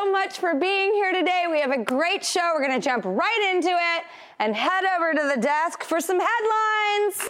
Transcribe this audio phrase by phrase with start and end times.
[0.00, 1.46] so much for being here today.
[1.50, 2.52] We have a great show.
[2.54, 4.04] We're going to jump right into it
[4.38, 7.28] and head over to the desk for some headlines.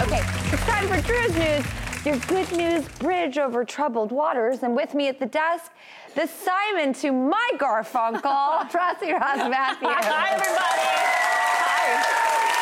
[0.00, 1.64] Okay, it's time for Drew's News,
[2.04, 4.62] your good news bridge over troubled waters.
[4.62, 5.70] And with me at the desk,
[6.14, 8.22] the Simon to my Garfunkel,
[8.74, 9.88] Rossi Ross Mathews.
[9.88, 10.88] Hi, everybody.
[11.66, 12.02] Hi.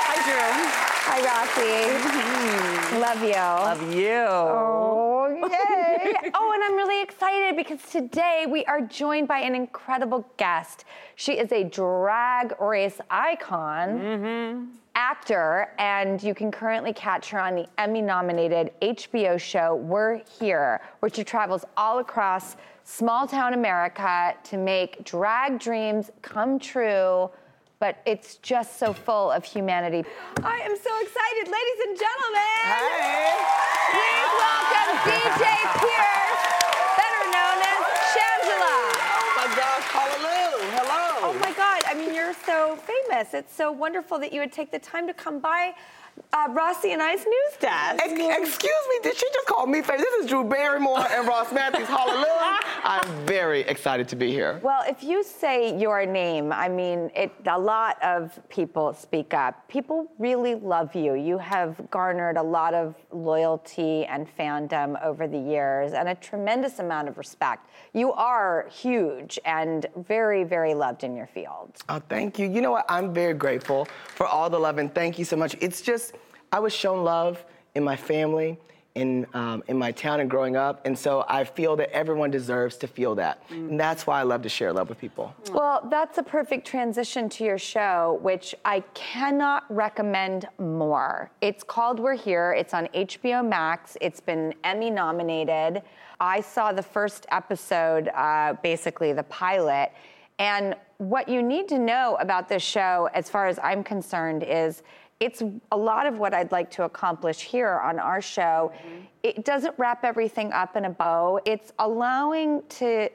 [0.09, 0.86] Hi, Drew.
[1.09, 1.61] Hi, Rossi.
[2.09, 3.01] Mm-hmm.
[3.01, 3.31] Love you.
[3.31, 4.27] Love you.
[4.27, 6.31] Oh, yay.
[6.35, 10.85] oh, and I'm really excited because today we are joined by an incredible guest.
[11.15, 14.65] She is a drag race icon, mm-hmm.
[14.97, 20.81] actor, and you can currently catch her on the Emmy nominated HBO show We're Here,
[20.99, 27.31] where she travels all across small town America to make drag dreams come true.
[27.79, 30.03] But it's just so full of humanity.
[30.43, 32.65] I am so excited, ladies and gentlemen.
[33.93, 35.45] Please welcome DJ
[35.85, 36.43] Pierce,
[36.97, 37.81] better known as
[38.17, 38.77] Shangela.
[38.97, 40.73] Oh my gosh, hallelujah.
[40.73, 41.29] Hello.
[41.29, 43.35] Oh my God, I mean, you're so famous.
[43.35, 45.75] It's so wonderful that you would take the time to come by
[46.33, 48.03] uh, Rossi and I's news desk.
[48.05, 50.03] Ex- excuse me, did she just call me famous?
[50.03, 51.89] This is Drew Barrymore and Ross Mathews.
[51.89, 52.59] Hallelujah.
[52.85, 54.61] I'm very excited to be here.
[54.63, 59.67] Well, if you say your name, I mean, it, a lot of people speak up.
[59.69, 61.15] People really love you.
[61.15, 66.79] You have garnered a lot of loyalty and fandom over the years and a tremendous
[66.79, 67.69] amount of respect.
[67.93, 71.73] You are huge and very, very loved in your field.
[71.89, 72.49] Oh, thank you.
[72.49, 72.85] You know what?
[72.89, 75.57] I'm very grateful for all the love and thank you so much.
[75.61, 76.06] It's just,
[76.57, 77.45] I was shown love
[77.75, 78.59] in my family,
[78.95, 80.87] in, um, in my town and growing up.
[80.87, 83.43] And so I feel that everyone deserves to feel that.
[83.51, 85.35] And that's why I love to share love with people.
[85.53, 91.31] Well, that's a perfect transition to your show, which I cannot recommend more.
[91.43, 92.55] It's called We're Here.
[92.55, 93.99] It's on HBO Max.
[94.01, 95.83] It's been Emmy nominated.
[96.21, 99.93] I saw the first episode, uh, basically the pilot.
[100.39, 104.83] And what you need to know about this show, as far as I'm concerned, is
[105.19, 108.73] it's a lot of what I'd like to accomplish here on our show.
[108.75, 109.01] Mm-hmm.
[109.23, 111.41] It doesn't wrap everything up in a bow.
[111.45, 113.09] It's allowing to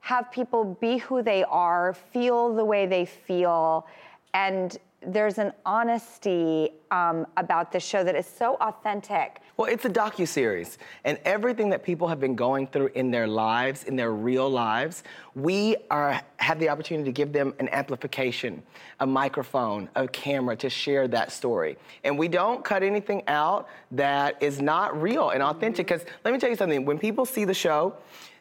[0.00, 3.86] have people be who they are, feel the way they feel,
[4.34, 9.40] and there's an honesty um, about the show that is so authentic.
[9.56, 13.26] Well, it's a docu series, and everything that people have been going through in their
[13.26, 15.04] lives, in their real lives,
[15.34, 18.62] we are have the opportunity to give them an amplification,
[19.00, 21.76] a microphone, a camera to share that story.
[22.04, 25.86] And we don't cut anything out that is not real and authentic.
[25.86, 27.94] Because let me tell you something: when people see the show,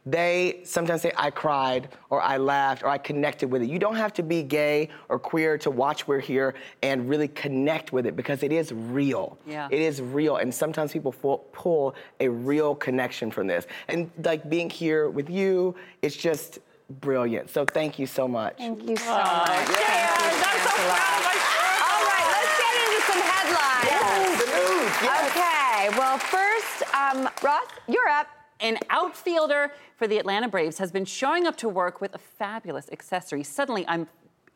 [0.09, 3.69] they sometimes say, I cried, or I laughed, or I connected with it.
[3.69, 7.91] You don't have to be gay or queer to watch We're Here and really connect
[7.91, 9.38] with it because it is real.
[9.45, 9.68] Yeah.
[9.69, 10.38] It is real.
[10.38, 13.68] And sometimes people fu- pull a real connection from this.
[13.90, 16.59] And like being here with you, it's just
[17.01, 17.50] brilliant.
[17.50, 18.57] So thank you so much.
[18.57, 19.47] Thank you so much.
[19.50, 19.75] Thank you.
[19.75, 21.36] I'm so proud of my
[21.83, 24.39] All right, let's get into some headlines.
[24.39, 25.19] The news, yes.
[25.36, 28.37] Okay, well, first, um, Ross, you're up.
[28.59, 32.89] An outfielder for the Atlanta Braves has been showing up to work with a fabulous
[32.92, 33.44] accessory.
[33.44, 34.07] Suddenly, I'm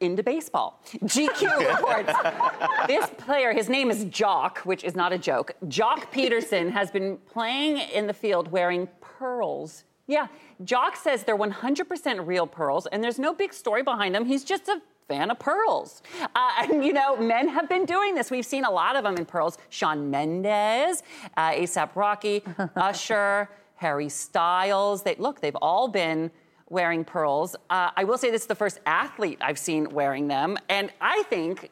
[0.02, 0.82] into baseball.
[0.94, 5.52] GQ reports this player, his name is Joc, which is not a joke.
[5.68, 9.84] Joc Pederson has been playing in the field wearing pearls.
[10.08, 10.28] Yeah,
[10.64, 14.26] Joc says they're 100% real pearls, and there's no big story behind them.
[14.26, 16.02] He's just a fan of pearls.
[16.36, 18.32] Uh, and you know, men have been doing this.
[18.32, 19.58] We've seen a lot of them in pearls.
[19.70, 21.04] Shawn Mendes,
[21.38, 22.44] uh, ASAP Rocky,
[22.76, 23.50] Usher,
[23.82, 25.02] Harry Styles.
[25.02, 26.30] They look, they've all been
[26.70, 27.56] wearing pearls.
[27.68, 31.24] Uh, I will say this is the first athlete I've seen wearing them, and I
[31.24, 31.72] think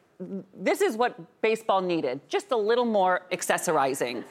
[0.52, 4.24] this is what baseball needed just a little more accessorizing.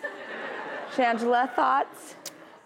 [0.95, 2.15] Shangela, thoughts?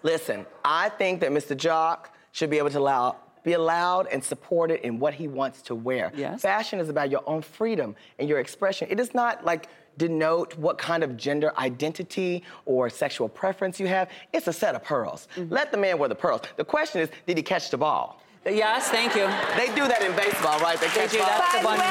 [0.02, 1.56] Listen, I think that Mr.
[1.56, 5.76] Joc should be able to allow be allowed and supported in what he wants to
[5.76, 6.14] wear.
[6.16, 6.42] Yes.
[6.42, 8.88] Fashion is about your own freedom and your expression.
[8.90, 9.68] It is not like
[9.98, 14.10] denote what kind of gender identity or sexual preference you have.
[14.34, 15.28] It's a set of pearls.
[15.36, 15.54] Mm-hmm.
[15.54, 16.42] Let the man wear the pearls.
[16.58, 18.20] The question is, did he catch the ball?
[18.46, 19.26] Yes, thank you.
[19.56, 20.78] They do that in baseball, right?
[20.80, 21.30] They catch do balls.
[21.30, 21.52] that.
[21.54, 21.86] By the the one- way,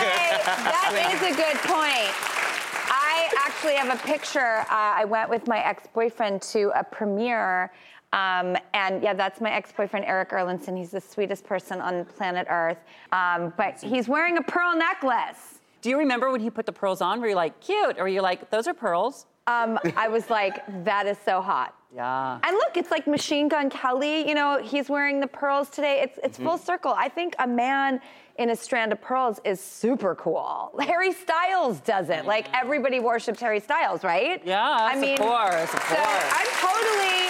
[0.68, 2.12] that is a good point.
[2.94, 4.60] I actually have a picture.
[4.68, 7.72] Uh, I went with my ex-boyfriend to a premiere.
[8.12, 10.76] Um, and yeah, that's my ex-boyfriend Eric Erlandson.
[10.76, 12.78] He's the sweetest person on planet Earth.
[13.12, 15.51] Um, but he's wearing a pearl necklace.
[15.82, 17.20] Do you remember when he put the pearls on?
[17.20, 17.98] Were you like, cute?
[17.98, 19.26] Or were you like, those are pearls?
[19.48, 21.74] Um, I was like, that is so hot.
[21.94, 22.38] Yeah.
[22.42, 24.26] And look, it's like Machine Gun Kelly.
[24.26, 26.00] You know, he's wearing the pearls today.
[26.02, 26.64] It's it's full Mm-hmm.
[26.64, 26.94] circle.
[26.96, 28.00] I think a man
[28.38, 30.72] in a strand of pearls is super cool.
[30.80, 32.24] Harry Styles does it.
[32.24, 34.40] Like everybody worships Harry Styles, right?
[34.46, 34.62] Yeah.
[34.64, 36.32] I of mean, course, of so course.
[36.38, 37.28] I'm totally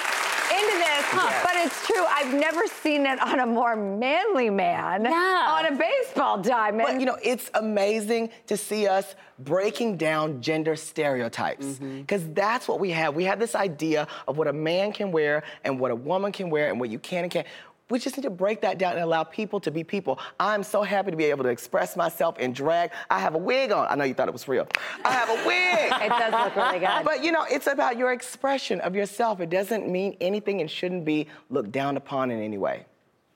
[0.63, 1.05] into this,
[1.43, 2.05] but it's true.
[2.09, 5.47] I've never seen it on a more manly man Yeah.
[5.59, 6.87] on a baseball diamond.
[6.87, 11.67] But you know, it's amazing to see us breaking down gender stereotypes.
[11.67, 12.01] Mm-hmm.
[12.03, 13.15] Because that's what we have.
[13.15, 16.51] We have this idea of what a man can wear and what a woman can
[16.51, 17.47] wear and what you can and can't.
[17.93, 20.19] We just need to break that down and allow people to be people.
[20.41, 22.91] I'm so happy to be able to express myself in drag.
[23.11, 23.87] I have a wig on.
[23.87, 24.67] I know you thought it was real.
[25.05, 25.93] I have a wig.
[26.01, 27.05] it does look really good.
[27.05, 29.41] But you know, it's about your expression of yourself.
[29.41, 32.87] It doesn't mean anything and shouldn't be looked down upon in any way.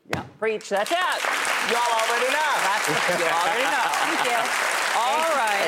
[0.08, 0.22] Yeah.
[0.38, 0.70] Preach.
[0.70, 0.96] That's it.
[0.96, 2.52] Y'all already know.
[2.64, 2.88] That's
[3.20, 3.90] you already know.
[3.92, 4.65] Thank you.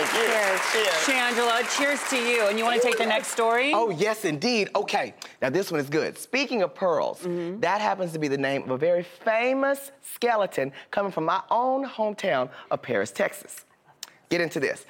[0.03, 0.11] Right.
[0.13, 0.61] Cheers.
[0.73, 0.89] Cheers.
[1.19, 2.47] Shangela, cheers to you.
[2.47, 3.73] And you want to take the next story?
[3.75, 4.69] Oh, yes, indeed.
[4.77, 6.17] Okay, now this one is good.
[6.19, 7.61] Speaking of pearls, Mm-hmm.
[7.61, 11.85] that happens to be the name of a very famous skeleton coming from my own
[11.87, 13.65] hometown of Paris, Texas.
[14.31, 14.85] Get into this.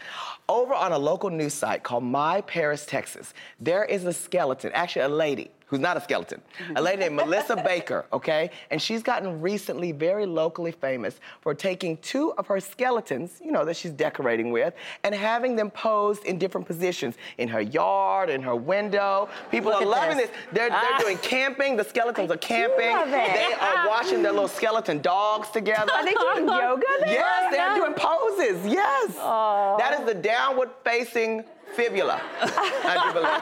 [0.48, 5.02] Over on a local news site called My Paris, Texas, there is a skeleton, actually,
[5.02, 6.40] a lady who's not a skeleton,
[6.76, 8.50] a lady named Melissa Baker, okay?
[8.70, 13.64] And she's gotten recently very locally famous for taking two of her skeletons, you know,
[13.64, 14.74] that she's decorating with,
[15.04, 19.28] and having them posed in different positions in her yard, in her window.
[19.50, 20.28] People Look are loving this.
[20.30, 20.36] this.
[20.52, 20.80] They're, Ah.
[20.98, 21.76] they're doing camping.
[21.76, 22.96] The skeletons are camping.
[23.10, 25.92] They are watching their little skeleton dogs together.
[25.92, 27.08] Are they doing yoga there?
[27.12, 28.64] Yes, they're doing poses.
[28.66, 29.14] Yes.
[29.16, 31.44] That is the downward facing
[31.78, 32.20] fibula.
[32.42, 33.28] I do believe.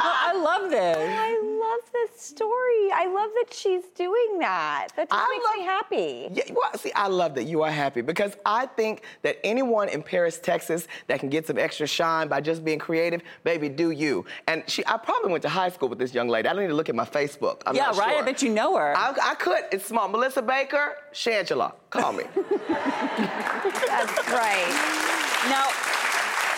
[0.00, 0.96] I love this.
[0.96, 2.90] I love this story.
[2.94, 4.88] I love that she's doing that.
[4.96, 6.28] That just I makes love- me happy.
[6.32, 10.02] Yeah, well, see, I love that you are happy because I think that anyone in
[10.02, 14.24] Paris, Texas, that can get some extra shine by just being creative, baby, do you.
[14.46, 16.48] And she, I probably went to high school with this young lady.
[16.48, 17.60] I don't need to look at my Facebook.
[17.66, 18.08] I'm yeah, not right?
[18.08, 18.24] I sure.
[18.24, 18.96] bet you know her.
[18.96, 19.64] I, I could.
[19.72, 20.08] It's small.
[20.08, 22.24] Melissa Baker, Shangela, call me.
[22.68, 25.18] That's right.
[25.48, 25.68] Now,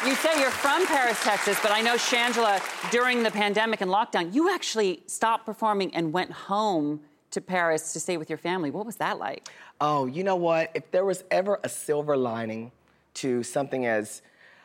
[0.06, 2.60] you say you're from Paris, Texas, but I know Shangela,
[2.90, 7.00] during the pandemic and lockdown, you actually stopped performing and went home
[7.32, 8.70] to Paris to stay with your family.
[8.70, 9.48] What was that like?
[9.80, 10.70] Oh, you know what?
[10.74, 12.72] If there was ever a silver lining
[13.14, 14.22] to something as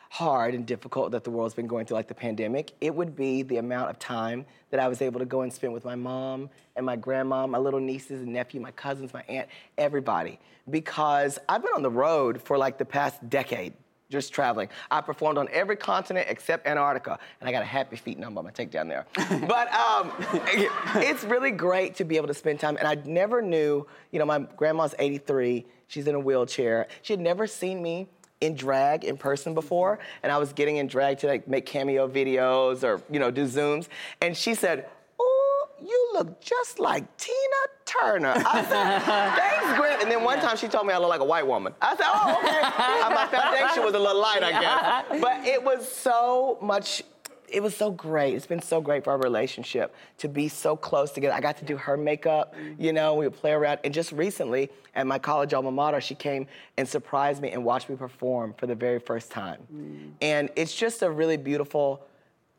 [0.08, 3.42] hard and difficult that the world's been going through, like the pandemic, it would be
[3.42, 6.48] the amount of time that I was able to go and spend with my mom
[6.76, 10.38] and my grandma, my little nieces and nephew, my cousins, my aunt, everybody.
[10.70, 13.74] Because I've been on the road for like the past decade.
[14.08, 14.68] Just traveling.
[14.88, 18.44] I performed on every continent except Antarctica, and I got a happy feet number I'm
[18.44, 19.04] gonna take down there.
[19.48, 20.12] but um,
[20.96, 22.76] it's really great to be able to spend time.
[22.76, 26.86] And I never knew, you know, my grandma's 83, she's in a wheelchair.
[27.02, 28.06] She had never seen me
[28.40, 32.08] in drag in person before, and I was getting in drag to like make cameo
[32.08, 33.88] videos or, you know, do Zooms.
[34.20, 37.36] And she said, Oh, you look just like Tina
[37.86, 38.34] Turner.
[38.36, 38.98] I said,
[39.36, 40.02] thanks, Grant.
[40.02, 41.72] And then one time she told me I look like a white woman.
[41.80, 43.14] I said, oh, okay.
[43.14, 45.20] My foundation was a little light, I guess.
[45.20, 47.02] But it was so much
[47.48, 48.34] it was so great.
[48.34, 51.34] It's been so great for our relationship to be so close together.
[51.34, 53.80] I got to do her makeup, you know, we would play around.
[53.84, 57.88] And just recently, at my college alma mater, she came and surprised me and watched
[57.88, 59.60] me perform for the very first time.
[59.72, 60.10] Mm.
[60.20, 62.04] And it's just a really beautiful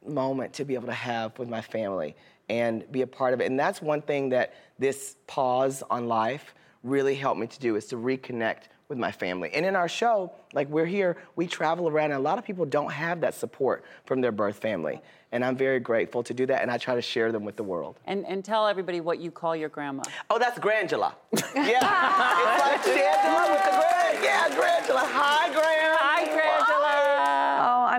[0.05, 2.15] moment to be able to have with my family
[2.49, 3.45] and be a part of it.
[3.45, 7.85] And that's one thing that this pause on life really helped me to do is
[7.87, 9.49] to reconnect with my family.
[9.53, 12.65] And in our show, like we're here, we travel around, and a lot of people
[12.65, 15.01] don't have that support from their birth family.
[15.33, 17.63] And I'm very grateful to do that, and I try to share them with the
[17.63, 17.99] world.
[18.05, 20.03] And, and tell everybody what you call your grandma.
[20.29, 21.13] Oh, that's Grangela.
[21.33, 21.41] yeah.
[21.53, 24.23] it's like Shangela with the Grand.
[24.23, 25.03] Yeah, Grangela.
[25.03, 25.46] Hi,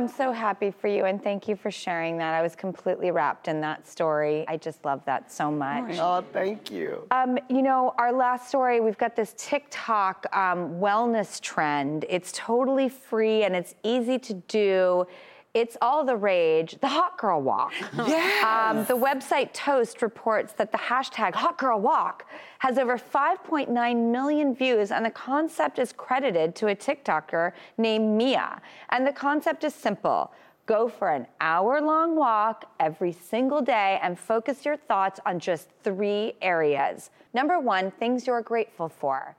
[0.09, 2.33] I'm so happy for you, and thank you for sharing that.
[2.33, 4.47] I was completely wrapped in that story.
[4.49, 5.99] I just love that so much.
[5.99, 7.07] Oh, thank you.
[7.11, 12.07] Um, you know, our last story, we've got this TikTok um, wellness trend.
[12.09, 15.07] It's totally free and it's easy to do.
[15.55, 17.73] It's all the rage, the hot girl walk.
[17.97, 18.45] Yes.
[18.45, 22.27] Um, the website Toast reports that the hashtag hot girl walk
[22.59, 28.61] has over 5.9 million views, and the concept is credited to a TikToker named Mia.
[28.91, 30.33] And the concept is simple
[30.67, 35.69] go for an hour long walk every single day and focus your thoughts on just
[35.83, 37.09] three areas.
[37.33, 39.35] Number one, things you're grateful for.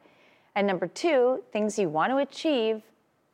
[0.56, 2.82] And number two, things you want to achieve.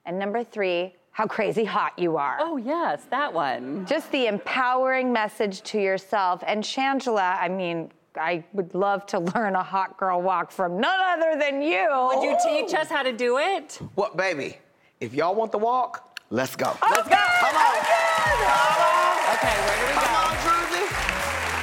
[0.05, 2.35] And number three, how crazy hot you are.
[2.41, 3.85] Oh, yes, that one.
[3.85, 6.43] Just the empowering message to yourself.
[6.45, 10.99] And Shangela, I mean, I would love to learn a hot girl walk from none
[10.99, 11.87] other than you.
[11.89, 13.79] Would you teach us how to do it?
[13.95, 14.57] What, baby?
[14.99, 16.75] If y'all want the walk, let's go.
[16.81, 17.15] Let's oh, go.
[17.15, 17.75] Come on.
[17.75, 19.35] Oh, Come on.
[19.35, 20.19] Okay, where do we Come go?
[20.19, 20.87] on, Druzy.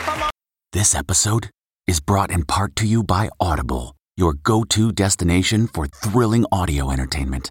[0.06, 0.30] Come on.
[0.72, 1.50] This episode
[1.86, 6.90] is brought in part to you by Audible, your go to destination for thrilling audio
[6.90, 7.50] entertainment.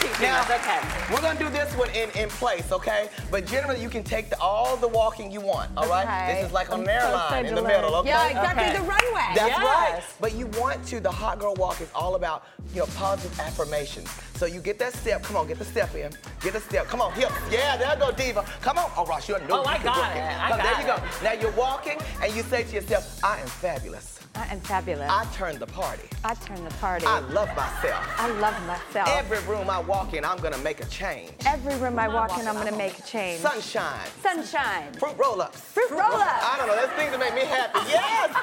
[0.00, 0.50] teaching Now, us.
[0.50, 0.80] Okay.
[1.12, 3.08] we're gonna do this one in, in place, okay?
[3.30, 6.04] But generally, you can take the, all the walking you want, all right?
[6.04, 6.34] Okay.
[6.40, 8.08] This is like on I'm an so airline in the middle, okay?
[8.10, 8.64] Yeah, exactly.
[8.64, 8.72] Okay.
[8.76, 9.34] The runway.
[9.34, 9.58] That's Yes.
[9.58, 10.02] right.
[10.20, 14.08] But you want to, the hot girl walk is all about, you know, positive affirmations.
[14.34, 16.12] So you get that step, come on, get the step in.
[16.40, 17.32] Get the step, come on, hips.
[17.50, 18.44] Yeah, there go, Diva.
[18.60, 18.90] Come on.
[18.96, 20.20] Oh, Ross, you know Oh, I can got it.
[20.22, 20.94] I Come, got there you go.
[20.96, 21.22] it.
[21.22, 24.13] Now you're walking and you say to yourself, I am fabulous.
[24.36, 25.08] I am fabulous.
[25.10, 26.08] I turned the party.
[26.24, 27.06] I turn the party.
[27.06, 28.04] I love myself.
[28.18, 29.08] I love myself.
[29.08, 31.30] Every room I walk in, I'm gonna make a change.
[31.46, 33.40] Every room I walk in, I'm gonna make a change.
[33.40, 34.08] Sunshine.
[34.22, 34.92] Sunshine.
[34.94, 35.60] Fruit roll-ups.
[35.60, 36.44] Fruit roll-ups.
[36.44, 36.74] I don't know.
[36.74, 37.78] That's things that make me happy.
[37.94, 38.34] Yes.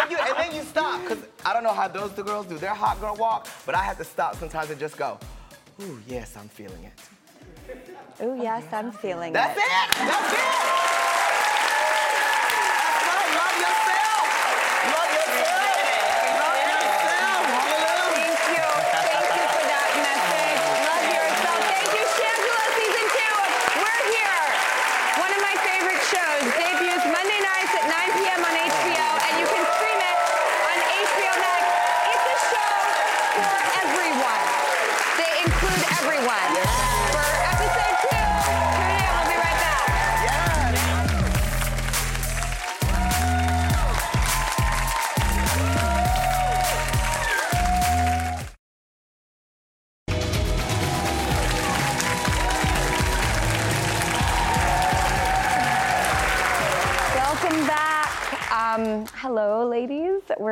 [0.00, 2.58] and you and then you stop because I don't know how those two girls do
[2.58, 5.18] their hot girl walk, but I have to stop sometimes and just go.
[5.82, 6.92] Ooh, yes, I'm feeling it.
[8.20, 9.34] Oh yes, I'm feeling it.
[9.34, 9.62] That's it.
[9.62, 10.08] it.
[10.08, 11.19] That's it.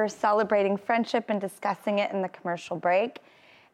[0.09, 3.19] We're celebrating friendship and discussing it in the commercial break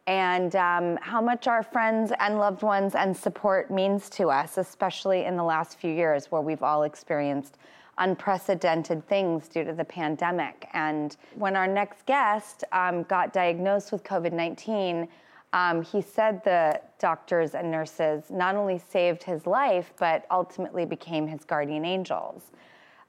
[0.05, 5.23] and um, how much our friends and loved ones and support means to us, especially
[5.23, 7.57] in the last few years where we've all experienced
[7.99, 10.67] unprecedented things due to the pandemic.
[10.73, 15.07] And when our next guest um, got diagnosed with COVID 19,
[15.53, 21.27] um, he said the doctors and nurses not only saved his life, but ultimately became
[21.27, 22.51] his guardian angels.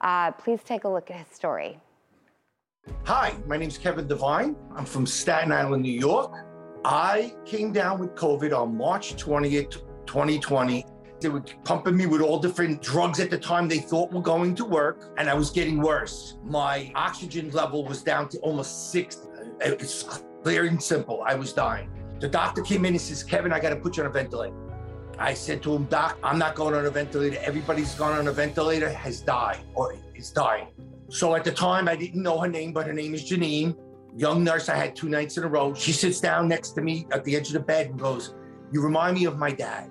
[0.00, 1.80] Uh, please take a look at his story.
[3.04, 4.56] Hi, my name is Kevin Devine.
[4.74, 6.32] I'm from Staten Island, New York.
[6.84, 10.84] I came down with COVID on March 20th, 2020.
[11.20, 14.54] They were pumping me with all different drugs at the time they thought were going
[14.56, 16.38] to work, and I was getting worse.
[16.44, 19.26] My oxygen level was down to almost six.
[19.60, 20.02] It's
[20.42, 21.22] clear and simple.
[21.24, 21.88] I was dying.
[22.20, 24.54] The doctor came in and says, Kevin, I got to put you on a ventilator.
[25.18, 27.38] I said to him, Doc, I'm not going on a ventilator.
[27.40, 30.68] Everybody's gone on a ventilator has died or is dying.
[31.08, 33.76] So at the time, I didn't know her name, but her name is Janine.
[34.16, 35.74] Young nurse, I had two nights in a row.
[35.74, 38.34] She sits down next to me at the edge of the bed and goes,
[38.72, 39.90] You remind me of my dad.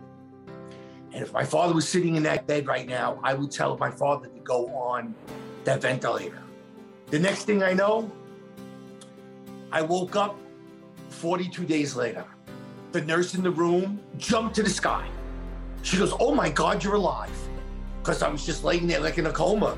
[1.14, 3.90] And if my father was sitting in that bed right now, I would tell my
[3.90, 5.16] father to go on
[5.64, 6.42] that ventilator.
[7.08, 8.12] The next thing I know,
[9.72, 10.38] I woke up
[11.10, 12.26] 42 days later.
[12.92, 15.08] The nurse in the room jumped to the sky.
[15.84, 17.32] She goes, Oh my God, you're alive.
[18.02, 19.78] Because I was just laying there like in a coma.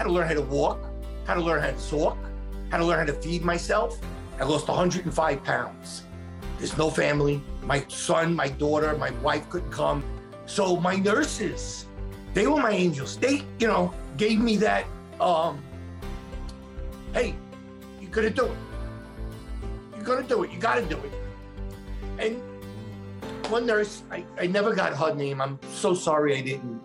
[0.00, 0.80] Had to learn how to walk,
[1.26, 2.16] how to learn how to talk,
[2.70, 4.00] how to learn how to feed myself.
[4.38, 6.04] I lost 105 pounds.
[6.56, 7.42] There's no family.
[7.62, 10.02] My son, my daughter, my wife couldn't come.
[10.46, 11.84] So my nurses,
[12.32, 13.18] they were my angels.
[13.18, 14.86] They, you know, gave me that,
[15.20, 15.62] um,
[17.12, 17.34] hey,
[18.00, 18.58] you're gonna do it.
[19.96, 20.50] You're gonna do it.
[20.50, 21.12] You gotta do it.
[22.18, 22.40] And
[23.52, 25.42] one nurse, I, I never got her name.
[25.42, 26.80] I'm so sorry I didn't.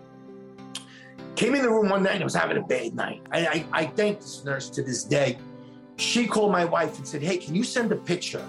[1.36, 3.20] Came in the room one night and was having a bad night.
[3.30, 5.36] I, I, I thank this nurse to this day.
[5.96, 8.42] She called my wife and said, Hey, can you send a picture?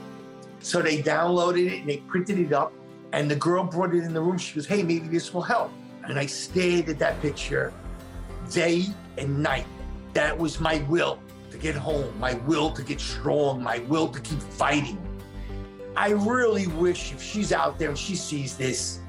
[0.62, 2.72] So they downloaded it and they printed it up.
[3.12, 4.38] And the girl brought it in the room.
[4.38, 5.70] She goes, Hey, maybe this will help.
[6.06, 7.74] And I stared at that picture
[8.50, 8.86] day
[9.18, 9.66] and night.
[10.14, 11.20] That was my will
[11.52, 15.02] to get home, my will to get strong, my will to keep fighting.
[15.98, 19.00] I really wish if she's out there and she sees this,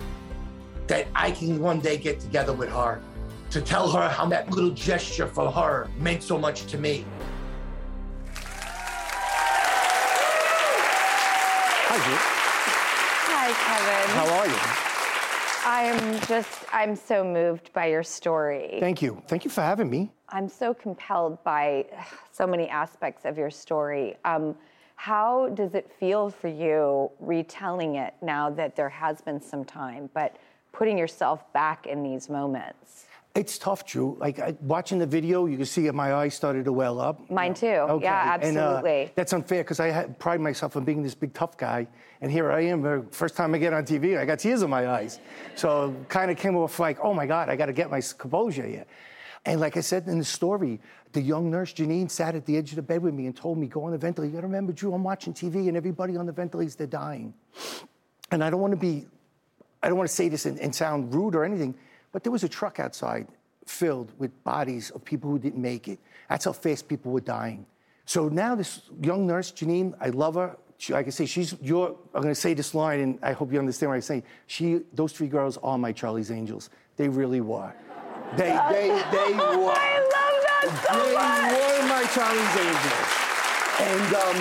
[0.89, 3.01] that I can one day get together with her
[3.51, 7.05] to tell her how that little gesture for her meant so much to me.
[11.91, 12.19] Hi, Jude.
[13.31, 14.11] Hi, Kevin.
[14.17, 14.89] How are you?
[15.65, 18.79] I'm just, I'm so moved by your story.
[18.81, 19.23] Thank you.
[19.27, 20.13] Thank you for having me.
[20.29, 21.87] I'm so compelled by
[22.31, 24.17] so many aspects of your story.
[24.25, 24.55] Um,
[24.97, 30.11] how does it feel for you retelling it now that there has been some time,
[30.13, 30.37] but
[30.73, 33.08] putting yourself back in these moments?
[33.35, 34.17] It's tough, Drew.
[34.19, 37.31] Like I, watching the video, you can see my eyes started to well up.
[37.31, 37.67] Mine too.
[38.03, 39.13] Yeah, And, uh, absolutely.
[39.15, 41.87] that's unfair because I had, pride myself on being this big tough guy,
[42.21, 43.07] and here I am.
[43.11, 45.21] First time I get on TV, I got tears in my eyes.
[45.55, 48.67] So kind of came off like, oh my God, I got to get my composure
[48.67, 48.87] here.
[49.45, 50.81] And like I said in the story,
[51.13, 53.57] the young nurse Janine sat at the edge of the bed with me and told
[53.57, 54.93] me, "Go on the ventilator." You got to remember, Drew.
[54.93, 57.33] I'm watching TV, and everybody on the ventilators they're dying.
[58.31, 59.07] And I don't want to be,
[59.83, 61.75] I don't want to say this and, and sound rude or anything,
[62.13, 63.27] but there was a truck outside
[63.67, 65.99] filled with bodies of people who didn't make it.
[66.29, 67.67] That's how fast people were dying.
[68.07, 70.57] So now this young nurse, Janine, I love her.
[70.79, 71.89] She, like I say, she's your.
[72.15, 74.23] I'm going to say this line, and I hope you understand what I'm saying.
[74.47, 76.71] She, those three girls are my Charlie's Angels.
[76.97, 77.73] They really were.
[78.37, 79.75] They, they, they were.
[79.75, 81.53] I love that so They much.
[81.53, 83.29] were my Charlie's Angels.
[83.81, 84.37] And um,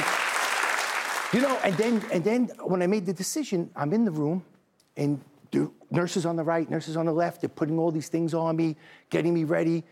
[1.34, 4.44] you know, and then and then when I made the decision, I'm in the room,
[4.96, 5.20] and
[5.92, 8.76] nurses on the right, nurses on the left, they're putting all these things on me,
[9.10, 9.84] getting me ready.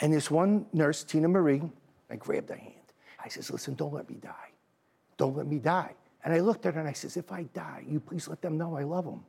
[0.00, 1.62] And this one nurse, Tina Marie,
[2.10, 2.74] I grabbed her hand.
[3.22, 4.50] I says, listen, don't let me die.
[5.16, 5.94] Don't let me die.
[6.24, 8.56] And I looked at her and I says, if I die, you please let them
[8.58, 9.24] know I love them.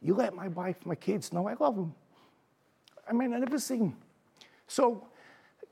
[0.00, 1.94] You let my wife, my kids know I love them.
[3.08, 3.96] I mean, I never seen them.
[4.66, 5.06] So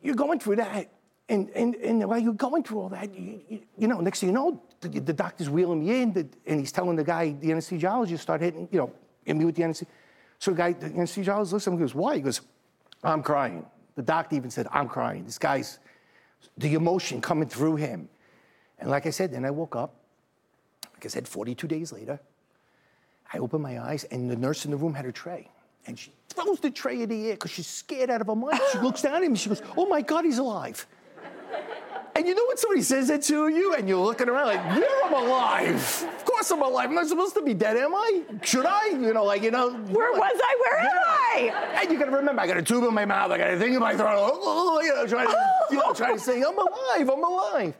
[0.03, 0.91] you're going through that.
[1.29, 4.31] And, and, and while you're going through all that, you, you, you know, next thing
[4.31, 7.51] you know, the, the doctor's wheeling me in, the, and he's telling the guy, the
[7.51, 8.93] anesthesiologist, start hitting, you know,
[9.25, 9.91] hit me with the anesthesia.
[10.39, 12.17] So the guy, the anesthesiologist looks at him and goes, why?
[12.17, 12.41] He goes,
[13.05, 13.67] I'm crying.
[13.95, 15.25] The doctor even said, I'm crying.
[15.25, 15.79] This guy's,
[16.57, 18.09] the emotion coming through him.
[18.79, 19.95] And like I said, then I woke up,
[20.95, 22.19] like I said, 42 days later,
[23.33, 25.49] I opened my eyes, and the nurse in the room had her tray.
[25.87, 28.61] And she throws the tray in the air because she's scared out of her mind.
[28.73, 30.87] She looks down at him and she goes, Oh my God, he's alive.
[32.21, 34.85] And you know when somebody says that to you and you're looking around like, Yeah,
[35.07, 36.05] I'm alive.
[36.19, 36.91] Of course I'm alive.
[36.91, 38.21] I'm not supposed to be dead, am I?
[38.43, 38.89] Should I?
[38.89, 39.73] You know, like, you know.
[39.73, 40.57] Where was I?
[40.61, 41.81] Where am I?
[41.81, 43.73] And you gotta remember, I got a tube in my mouth, I got a thing
[43.73, 45.37] in my throat, oh, you know, trying to,
[45.71, 47.75] you know, trying to say, I'm alive, I'm alive.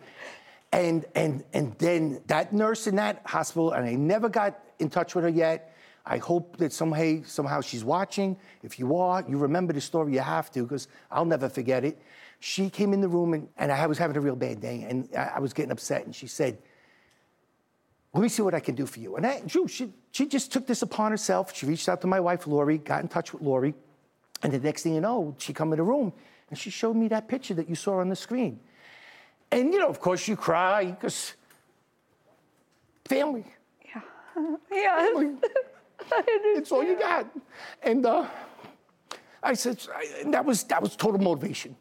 [0.73, 5.15] And, and, and then that nurse in that hospital, and I never got in touch
[5.15, 5.77] with her yet.
[6.07, 8.39] I hope that somehow, somehow she's watching.
[8.63, 12.01] If you are, you remember the story, you have to, because I'll never forget it.
[12.41, 15.09] She came in the room, and, and I was having a real bad day, and
[15.17, 16.59] I, I was getting upset, and she said,
[18.13, 19.17] let me see what I can do for you.
[19.17, 21.55] And I, Drew, she, she just took this upon herself.
[21.55, 23.75] She reached out to my wife, Lori, got in touch with Lori.
[24.43, 26.13] And the next thing you know, she come in the room
[26.49, 28.59] and she showed me that picture that you saw on the screen.
[29.53, 31.35] And, you know, of course you cry because
[33.05, 33.45] family,
[34.71, 35.37] Yes.
[36.13, 37.27] it's all you got.
[37.83, 38.27] And uh,
[39.43, 41.77] I said, I, and that was, that was total motivation.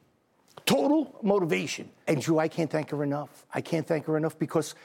[0.69, 1.89] Total motivation.
[2.05, 3.47] And Drew, I can't thank her enough.
[3.51, 4.75] I can't thank her enough because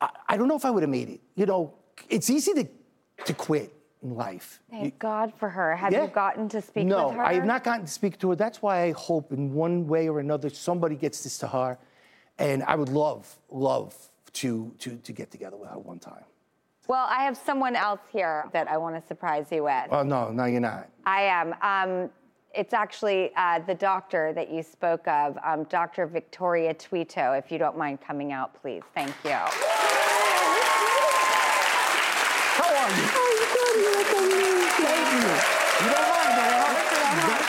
[0.00, 1.20] I, I don't know if I would have made it.
[1.34, 1.74] You know,
[2.08, 2.66] it's easy to,
[3.26, 4.60] to quit in life.
[4.70, 5.76] Thank God for her.
[5.76, 6.04] Have Yeah.
[6.04, 7.22] you gotten to speak no, with her?
[7.22, 8.36] I have not gotten to speak to her.
[8.36, 11.76] That's why I hope in one way or another somebody gets this to her.
[12.38, 13.94] And I would love, love
[14.34, 16.24] to, to, to get together with her one time.
[16.86, 19.88] Well, I have someone else here that I want to surprise you with.
[19.90, 20.88] Oh, no, no, you're not.
[21.04, 21.54] I am.
[21.60, 22.08] Um,
[22.54, 26.06] It's actually uh, the doctor that you spoke of, um, Dr.
[26.06, 27.38] Victoria Tuito.
[27.38, 28.82] If you don't mind coming out, please.
[28.94, 29.30] Thank you.
[29.30, 29.48] How
[32.64, 33.06] are you?
[34.78, 35.28] Thank you.
[35.84, 36.34] You don't mind,
[37.28, 37.44] That-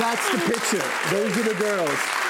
[0.00, 0.86] That's the picture.
[1.10, 2.27] Those are the girls.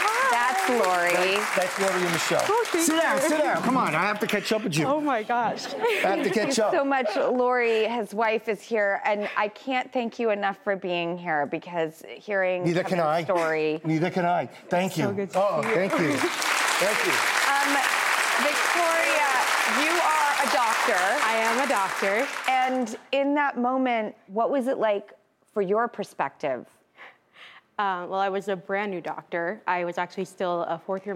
[0.68, 1.34] That's Lori.
[1.56, 2.44] That's Lori and Michelle.
[2.44, 3.62] Oh, thank sit down, sit down.
[3.62, 4.84] Come on, I have to catch up with you.
[4.84, 5.66] Oh my gosh.
[5.72, 6.72] I have to Thank catch you up.
[6.72, 7.06] so much.
[7.16, 12.02] Lori, his wife, is here, and I can't thank you enough for being here because
[12.18, 13.24] hearing Neither can I.
[13.24, 13.80] story.
[13.84, 14.46] Neither can I.
[14.68, 15.04] Thank you.
[15.04, 15.74] So good to oh, see you.
[15.74, 16.16] thank you.
[16.18, 17.12] Thank you.
[17.48, 17.72] Um,
[18.44, 19.30] Victoria,
[19.80, 22.26] you are a doctor, I am a doctor.
[22.48, 25.12] and in that moment, what was it like
[25.54, 26.66] for your perspective?
[27.78, 29.62] Uh, well, I was a brand new doctor.
[29.66, 31.14] I was actually still a fourth year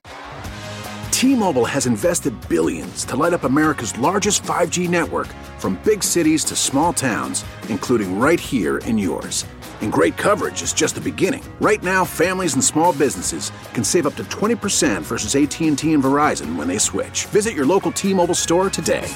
[1.11, 6.57] T-Mobile has invested billions to light up America's largest 5G network from big cities to
[6.57, 9.45] small towns, including right here in yours.
[9.83, 11.45] And great coverage is just the beginning.
[11.61, 16.57] Right now, families and small businesses can save up to 20% versus AT&T and Verizon
[16.57, 17.27] when they switch.
[17.27, 19.09] Visit your local T-Mobile store today.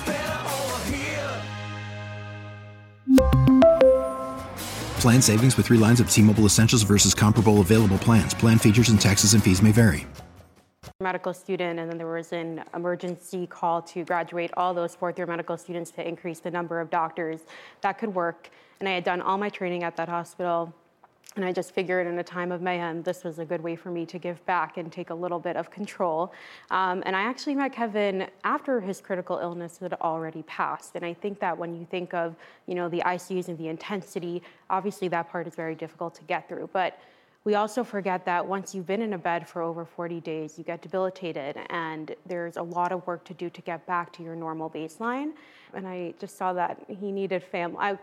[5.06, 8.34] Plan savings with three lines of T Mobile Essentials versus comparable available plans.
[8.34, 10.04] Plan features and taxes and fees may vary.
[10.98, 15.28] medical student, and then there was an emergency call to graduate all those fourth year
[15.28, 17.42] medical students to increase the number of doctors
[17.82, 18.50] that could work.
[18.80, 20.74] And I had done all my training at that hospital.
[21.36, 23.90] And I just figured in a time of mayhem, this was a good way for
[23.90, 26.32] me to give back and take a little bit of control.
[26.70, 30.94] Um, and I actually met Kevin after his critical illness had already passed.
[30.94, 32.34] And I think that when you think of,
[32.66, 36.48] you know, the ICUs and the intensity, obviously that part is very difficult to get
[36.48, 36.70] through.
[36.72, 36.98] But
[37.44, 40.64] we also forget that once you've been in a bed for over 40 days, you
[40.64, 44.34] get debilitated, and there's a lot of work to do to get back to your
[44.34, 45.30] normal baseline.
[45.72, 47.98] And I just saw that he needed family.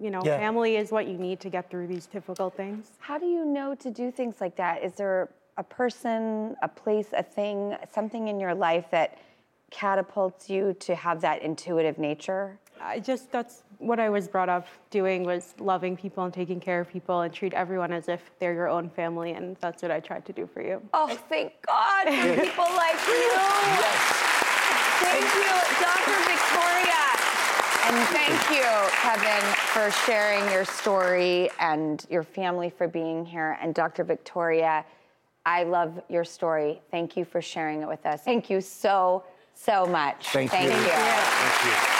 [0.00, 0.38] You know, Yeah.
[0.38, 2.90] family is what you need to get through these difficult things.
[2.98, 4.82] How do you know to do things like that?
[4.82, 9.18] Is there a person, a place, a thing, something in your life that
[9.70, 12.58] catapults you to have that intuitive nature?
[12.80, 16.80] I just that's what I was brought up doing was loving people and taking care
[16.80, 20.00] of people and treat everyone as if they're your own family, and that's what I
[20.00, 20.82] tried to do for you.
[20.92, 23.30] Oh, thank God for people like you.
[25.00, 26.18] Thank you, Dr.
[26.30, 27.23] Victoria.
[27.86, 28.64] And thank you,
[29.02, 29.44] Kevin,
[29.74, 33.58] for sharing your story and your family for being here.
[33.60, 34.04] And Dr.
[34.04, 34.86] Victoria,
[35.44, 36.80] I love your story.
[36.90, 38.22] Thank you for sharing it with us.
[38.22, 40.28] Thank you so, so much.
[40.28, 40.58] Thank you.
[40.58, 40.92] Thank you.
[40.92, 41.93] Thank you.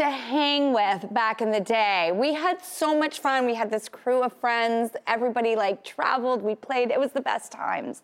[0.00, 2.10] To hang with back in the day.
[2.14, 3.44] We had so much fun.
[3.44, 4.92] We had this crew of friends.
[5.06, 6.40] Everybody like traveled.
[6.40, 6.90] We played.
[6.90, 8.00] It was the best times.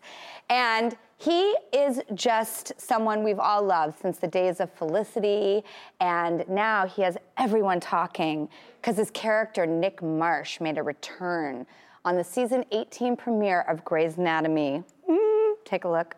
[0.47, 5.63] And he is just someone we've all loved since the days of Felicity.
[5.99, 8.47] And now he has everyone talking
[8.79, 11.65] because his character, Nick Marsh, made a return
[12.05, 14.83] on the season 18 premiere of Grey's Anatomy.
[15.09, 16.15] Mm, take a look.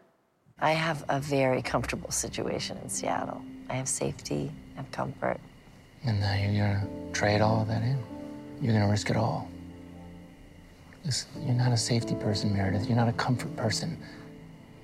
[0.60, 3.42] I have a very comfortable situation in Seattle.
[3.70, 5.40] I have safety, I have comfort.
[6.06, 7.98] And now you're gonna trade all of that in.
[8.62, 9.50] You're gonna risk it all.
[11.06, 12.88] Listen, you're not a safety person, Meredith.
[12.88, 13.98] You're not a comfort person.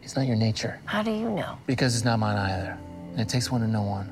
[0.02, 0.80] It's not your nature.
[0.86, 1.58] How do you know?
[1.66, 2.78] Because it's not mine either.
[3.12, 4.12] And it takes one to know one.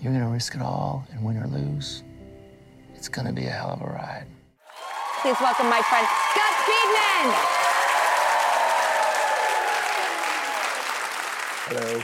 [0.00, 2.02] You're gonna risk it all, and win or lose,
[2.94, 4.26] it's gonna be a hell of a ride.
[5.22, 7.26] Please welcome my friend Scott Speedman.
[11.68, 12.02] Hello.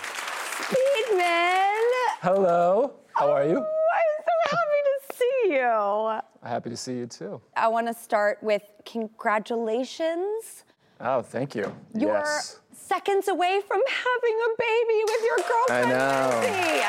[0.68, 1.82] Speedman.
[2.22, 3.01] Hello.
[3.22, 3.58] How are you?
[3.58, 6.48] Oh, I'm so happy to see you.
[6.48, 7.40] Happy to see you too.
[7.56, 10.64] I want to start with congratulations.
[11.00, 11.72] Oh, thank you.
[11.94, 12.58] You're yes.
[12.72, 15.92] seconds away from having a baby with your girlfriend.
[15.92, 16.40] I know.
[16.40, 16.82] Lindsay.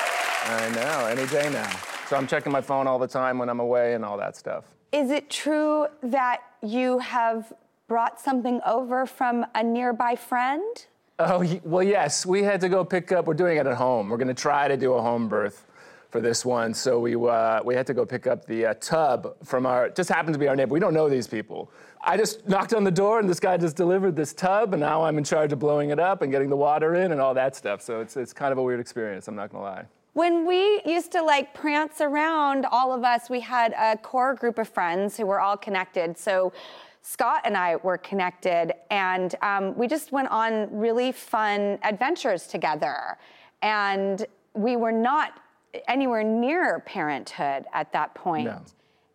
[0.45, 1.05] I know.
[1.05, 1.69] Any day now.
[2.09, 4.65] So I'm checking my phone all the time when I'm away and all that stuff.
[4.91, 7.53] Is it true that you have
[7.87, 10.83] brought something over from a nearby friend?
[11.19, 12.25] Oh, well, yes.
[12.25, 13.27] We had to go pick up.
[13.27, 14.09] We're doing it at home.
[14.09, 15.67] We're going to try to do a home birth
[16.13, 16.75] for this one.
[16.75, 19.89] So we uh, we had to go pick up the uh, tub from our.
[19.89, 20.71] Just happened to be our neighbor.
[20.71, 21.71] We don't know these people.
[22.01, 25.03] I just knocked on the door and this guy just delivered this tub, and now
[25.03, 27.55] I'm in charge of blowing it up and getting the water in and all that
[27.55, 27.81] stuff.
[27.81, 29.27] So it's it's kind of a weird experience.
[29.27, 29.85] I'm not to lie.
[30.13, 34.59] When we used to like prance around, all of us, we had a core group
[34.59, 36.15] of friends who were all connected.
[36.15, 36.53] So
[37.01, 43.17] Scott and I were connected, and um, we just went on really fun adventures together.
[43.63, 44.23] And
[44.53, 45.39] we were not
[45.87, 48.45] anywhere near parenthood at that point.
[48.45, 48.61] No.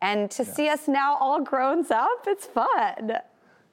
[0.01, 3.13] And to see us now all grown up, it's fun.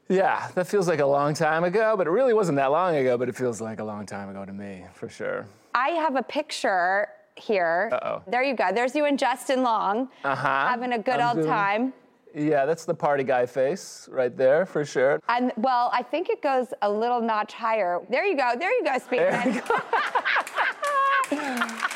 [0.10, 3.18] Yeah, that feels like a long time ago, but it really wasn't that long ago,
[3.18, 5.46] but it feels like a long time ago to me, for sure.
[5.74, 7.90] I have a picture here.
[7.92, 8.22] Uh-oh.
[8.28, 8.72] There you go.
[8.74, 10.68] There's you and Justin Long Uh-huh.
[10.68, 11.94] having a good I'm old doing- time.
[12.38, 15.22] Yeah, that's the party guy face right there, for sure.
[15.30, 18.02] And well, I think it goes a little notch higher.
[18.10, 18.54] There you go.
[18.60, 19.62] There you go, Speedman.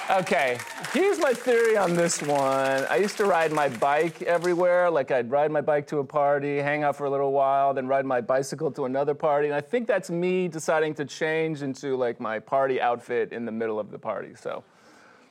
[0.09, 0.57] Okay,
[0.91, 2.83] here's my theory on this one.
[2.89, 4.89] I used to ride my bike everywhere.
[4.89, 7.87] Like I'd ride my bike to a party, hang out for a little while, then
[7.87, 9.49] ride my bicycle to another party.
[9.49, 13.51] And I think that's me deciding to change into like my party outfit in the
[13.51, 14.33] middle of the party.
[14.33, 14.63] So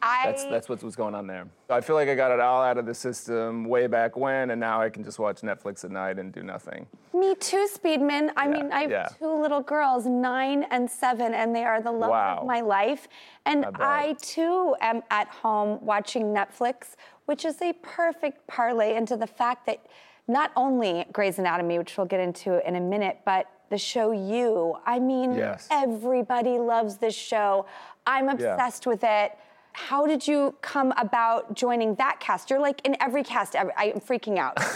[0.01, 1.47] I that's what was going on there.
[1.69, 4.61] I feel like I got it all out of the system way back when, and
[4.61, 6.87] now I can just watch Netflix at night and do nothing.
[7.13, 8.31] Me too, Speedman.
[8.37, 9.09] I mean, I have yeah.
[9.19, 12.39] two little girls, nine and seven, and they are the love Wow.
[12.41, 13.09] of my life.
[13.47, 14.09] And I.
[14.09, 16.95] I, too am at home watching Netflix,
[17.27, 19.85] which is a perfect parlay into the fact that
[20.29, 24.77] not only Grey's Anatomy, which we'll get into in a minute, but the show You.
[24.87, 25.69] I mean, Yes.
[25.71, 27.67] everybody loves this show.
[28.07, 28.33] I'm Yeah.
[28.55, 29.37] obsessed with it.
[29.87, 32.51] How did you come about joining that cast?
[32.51, 33.55] You're like in every cast.
[33.55, 34.59] Every, I'm freaking out.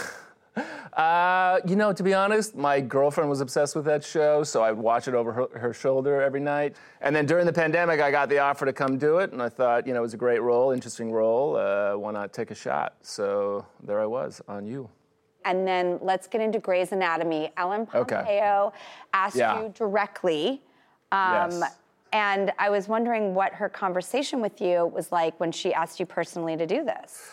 [0.95, 4.77] Uh, you know, to be honest, my girlfriend was obsessed with that show, so I'd
[4.77, 6.75] watch it over her, her shoulder every night.
[7.01, 9.49] And then during the pandemic, I got the offer to come do it, and I
[9.49, 11.55] thought, you know, it was a great role, interesting role.
[11.57, 12.97] Uh, why not take a shot?
[13.01, 14.87] So there I was on you.
[15.43, 17.51] And then let's get into Grey's Anatomy.
[17.57, 18.15] Ellen Okay.
[18.17, 18.73] Pompeo
[19.11, 19.63] asked Yeah.
[19.63, 20.61] you directly.
[21.11, 21.63] Um, Yes.
[22.13, 26.05] And I was wondering what her conversation with you was like when she asked you
[26.05, 27.31] personally to do this.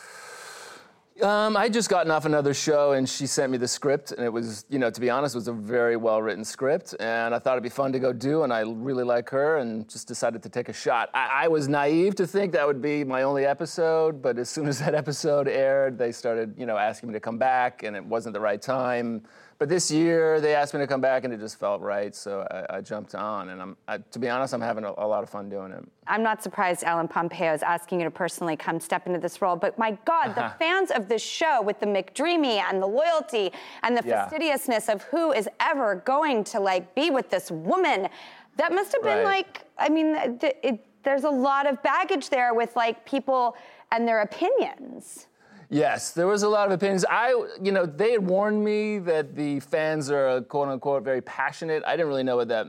[1.23, 4.33] Um, I just gotten off another show and she sent me the script, and it
[4.33, 7.39] was, you know, to be honest, it was a very well written script, and I
[7.39, 10.43] thought it'd be fun to go do, and I really like her, and just decided
[10.45, 11.11] to take a shot.
[11.13, 14.67] I, I was naive to think that would be my only episode, but as soon
[14.67, 18.05] as that episode aired, they started, you know, asking me to come back, and it
[18.05, 19.23] wasn't the right time.
[19.61, 22.49] But this year, they asked me to come back, and it just felt right, so
[22.51, 25.23] I, I jumped on, and I'm, I, to be honest, I'm having a, a lot
[25.23, 25.85] of fun doing it.
[26.07, 29.57] I'm not surprised Ellen Pompeo is asking you to personally come step into this role,
[29.57, 30.55] but my God, the Uh-huh.
[30.59, 34.23] fans of this show with the McDreamy and the loyalty and the Yeah.
[34.25, 38.09] fastidiousness of who is ever going to like be with this woman,
[38.57, 39.45] that must have been Right.
[39.47, 43.55] like, I mean, th- it, there's a lot of baggage there with like people
[43.93, 45.27] and their opinions.
[45.73, 47.05] Yes, there was a lot of opinions.
[47.09, 47.29] I,
[47.63, 51.85] you know, they had warned me that the fans are quote unquote very passionate.
[51.87, 52.67] I didn't really know what that,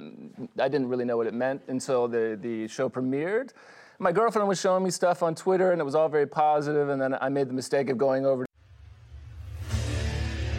[0.59, 3.53] I didn't really know what it meant until the, the show premiered.
[3.97, 6.89] My girlfriend was showing me stuff on Twitter and it was all very positive.
[6.89, 8.45] and then I made the mistake of going over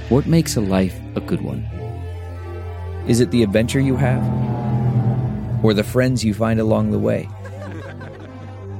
[0.09, 1.63] What makes a life a good one?
[3.07, 4.23] Is it the adventure you have?
[5.65, 7.29] Or the friends you find along the way?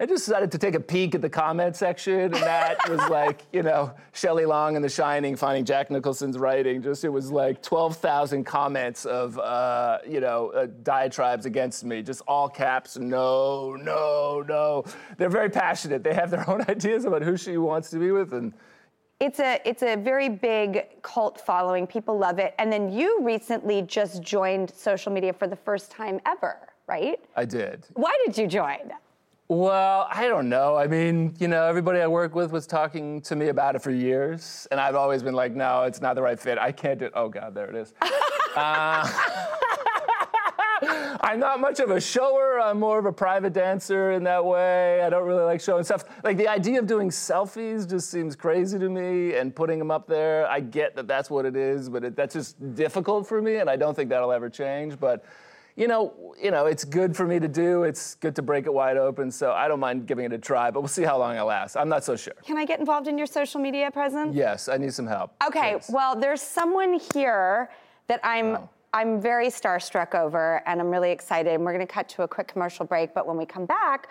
[0.00, 3.42] I just decided to take a peek at the comment section, and that was like,
[3.52, 6.80] you know, Shelley Long in The Shining finding Jack Nicholson's writing.
[6.80, 12.22] Just it was like 12,000 comments of, uh, you know, uh, diatribes against me, just
[12.26, 12.96] all caps.
[12.96, 14.84] No, no, no.
[15.18, 16.02] They're very passionate.
[16.02, 18.54] They have their own ideas about who she wants to be with, and
[19.20, 21.86] It's a it's a very big cult following.
[21.86, 22.54] People love it.
[22.58, 27.20] And then you recently just joined social media for the first time ever, right?
[27.36, 27.86] I did.
[27.92, 28.92] Why did you join?
[29.50, 30.76] Well, I don't know.
[30.76, 33.90] I mean, you know, everybody I work with was talking to me about it for
[33.90, 36.56] years, and I've always been like, no, it's not the right fit.
[36.56, 37.12] I can't do it.
[37.16, 37.92] Oh, God, there it is.
[38.54, 39.10] uh,
[41.22, 42.60] I'm not much of a shower.
[42.60, 45.02] I'm more of a private dancer in that way.
[45.02, 46.04] I don't really like showing stuff.
[46.22, 50.06] Like the idea of doing selfies just seems crazy to me, and putting them up
[50.06, 50.46] there.
[50.46, 53.68] I get that that's what it is, but it, that's just difficult for me, and
[53.68, 55.00] I don't think that'll ever change.
[55.00, 55.24] But
[55.80, 57.84] you know, you know, it's good for me to do.
[57.84, 59.30] It's good to break it wide open.
[59.30, 61.74] So I don't mind giving it a try, but we'll see how long it lasts.
[61.74, 62.34] I'm not so sure.
[62.44, 64.36] Can I get involved in your social media presence?
[64.36, 65.32] Yes, I need some help.
[65.46, 67.70] Okay, well, there's someone here
[68.08, 68.58] that I'm
[68.92, 71.54] I'm very starstruck over, and I'm really excited.
[71.54, 74.08] And we're going to cut to a quick commercial break, but when we come back,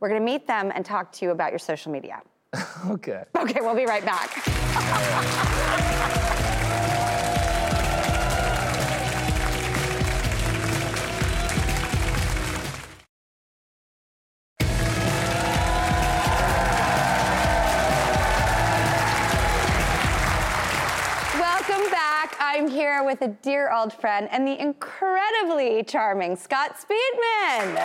[0.00, 2.22] we're going to meet them and talk to you about your social media.
[2.88, 3.24] Okay.
[3.36, 4.42] Okay, we'll be right back.
[23.12, 27.76] with a dear old friend and the incredibly charming Scott Speedman.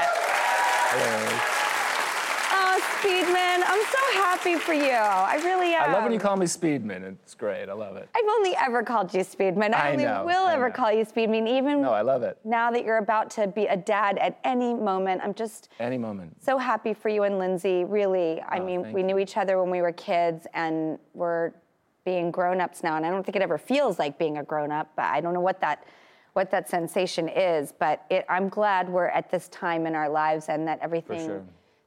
[2.50, 4.90] Oh, Speedman, I'm so happy for you.
[4.94, 5.90] I really am.
[5.90, 7.04] I love when you call me Speedman.
[7.24, 7.68] It's great.
[7.68, 8.08] I love it.
[8.16, 9.74] I've only ever called you Speedman.
[9.74, 10.76] I, I only know, will I ever know.
[10.76, 12.38] call you Speedman, even No, I love it.
[12.46, 15.20] now that you're about to be a dad at any moment.
[15.26, 16.42] I'm just Any moment.
[16.42, 17.84] so happy for you and Lindsay.
[17.84, 20.98] Really, I oh, mean, Oh, thank we knew each other when we were kids, and
[21.14, 21.52] we're
[22.08, 22.96] being grown-ups now.
[22.96, 25.42] And I don't think it ever feels like being a grown-up, but I don't know
[25.42, 25.84] what that
[26.32, 27.74] what that sensation is.
[27.78, 31.44] But it, I'm glad we're at this time in our lives, and that everything sure.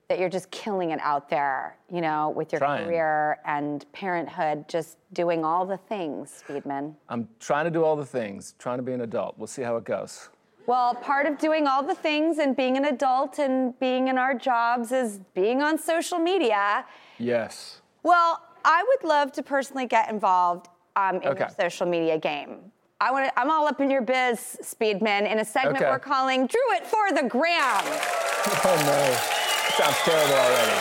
[0.09, 2.85] that you're just killing it out there, you know, with your Trying.
[2.85, 6.97] career and parenthood, just doing all the things, Speedman.
[7.09, 9.39] I'm trying to do all the things, trying to be an adult.
[9.39, 10.29] We'll see how it goes.
[10.67, 14.35] Well, part of doing all the things and being an adult and being in our
[14.35, 16.85] jobs is being on social media.
[17.19, 17.81] Yes.
[18.03, 22.73] Well, I would love to personally get involved um, in your social media game.
[23.01, 25.31] I want I'm all up in your biz, Speedman.
[25.31, 25.91] In a segment Okay.
[25.91, 27.85] we're calling "Drew It for the Gram."
[28.65, 29.77] Oh no.
[29.77, 30.71] Sounds terrible already.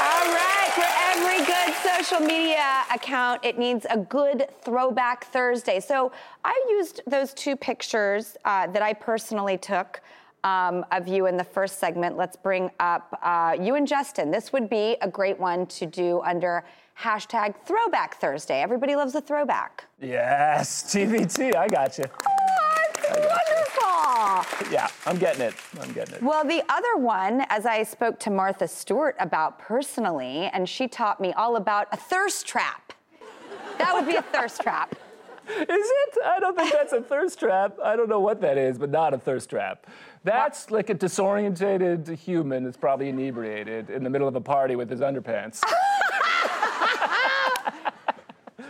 [0.00, 5.78] All right, for every good social media account, it needs a good throwback Thursday.
[5.80, 6.10] So
[6.44, 10.00] I used those two pictures uh, that I personally took
[10.44, 12.16] um, of you in the first segment.
[12.16, 14.30] Let's bring up uh, you and Justin.
[14.30, 16.64] This would be a great one to do under
[16.98, 18.60] hashtag Throwback Thursday.
[18.62, 19.84] Everybody loves a throwback.
[20.00, 22.04] Yes, TBT, I got you.
[23.08, 24.70] Wonderful.
[24.70, 25.54] Yeah, I'm getting it.
[25.80, 26.22] I'm getting it.
[26.22, 31.20] Well, the other one, as I spoke to Martha Stewart about personally, and she taught
[31.20, 32.92] me all about a thirst trap.
[33.78, 34.94] That would be a thirst trap.
[35.48, 36.18] Is it?
[36.24, 37.78] I don't think that's a thirst trap.
[37.82, 39.86] I don't know what that is, but not a thirst trap.
[40.24, 44.90] That's like a disorientated human that's probably inebriated in the middle of a party with
[44.90, 45.62] his underpants.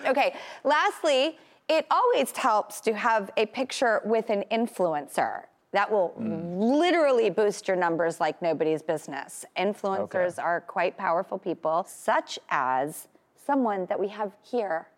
[0.08, 1.36] Okay, lastly,
[1.68, 5.42] it always helps to have a picture with an influencer.
[5.72, 6.58] That will hmm.
[6.58, 9.44] literally boost your numbers like nobody's business.
[9.58, 13.08] Influencers are quite powerful people, such as
[13.46, 14.88] someone that we have here.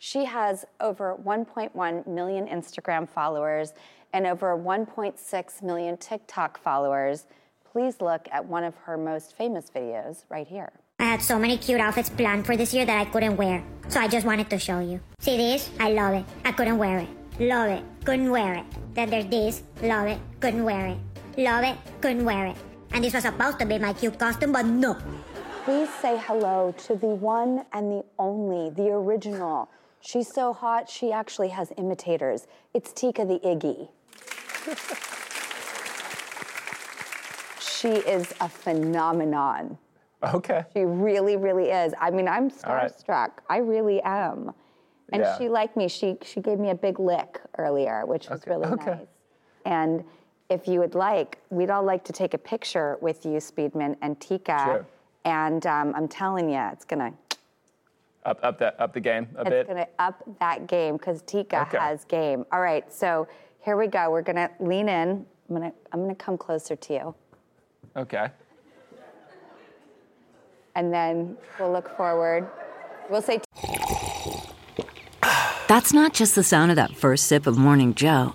[0.00, 3.72] She has over 1.1 million Instagram followers
[4.12, 7.26] and over 1.6 million TikTok followers.
[7.72, 10.70] Please look at one of her most famous videos right here.
[11.00, 13.62] I had so many cute outfits planned for this year that I couldn't wear.
[13.88, 15.00] So I just wanted to show you.
[15.18, 15.68] See this?
[15.80, 16.24] I love it.
[16.44, 17.08] I couldn't wear it.
[17.40, 17.84] Love it.
[18.04, 18.64] Couldn't wear it.
[18.94, 19.62] Then there's this.
[19.82, 20.18] Love it.
[20.40, 20.98] Couldn't wear it.
[21.36, 21.76] Love it.
[22.00, 22.56] Couldn't wear it.
[22.92, 24.96] And this was supposed to be my cute costume, but no.
[25.64, 29.68] Please say hello to the one and the only, the original.
[30.00, 32.46] She's so hot, she actually has imitators.
[32.74, 33.88] It's Tika the Iggy.
[37.60, 39.78] she is a phenomenon.
[40.34, 40.64] Okay.
[40.74, 41.94] She really, really is.
[42.00, 42.90] I mean, I'm All right.
[42.92, 43.30] starstruck.
[43.48, 44.52] I really am.
[45.12, 45.38] And Yeah.
[45.38, 45.88] she liked me.
[45.88, 48.90] She she gave me a big lick earlier, which was really okay.
[48.90, 49.06] nice.
[49.64, 50.04] And
[50.50, 54.18] if you would like, we'd all like to take a picture with you, Speedman and
[54.20, 54.62] Tika.
[54.64, 54.86] Sure.
[55.24, 57.12] And um, I'm telling you, it's gonna
[58.28, 59.66] Up, up that, up the game a it's bit.
[59.68, 61.78] gonna up that game because Tika Okay.
[61.78, 62.44] has game.
[62.52, 63.26] All right, so
[63.64, 64.10] here we go.
[64.10, 65.24] We're gonna lean in.
[65.48, 67.14] I'm gonna I'm gonna come closer to you,
[67.96, 68.28] Okay.
[70.74, 72.46] and then we'll look forward.
[73.08, 73.40] We'll say
[75.68, 78.34] That's not just the sound of that first sip of Morning Joe.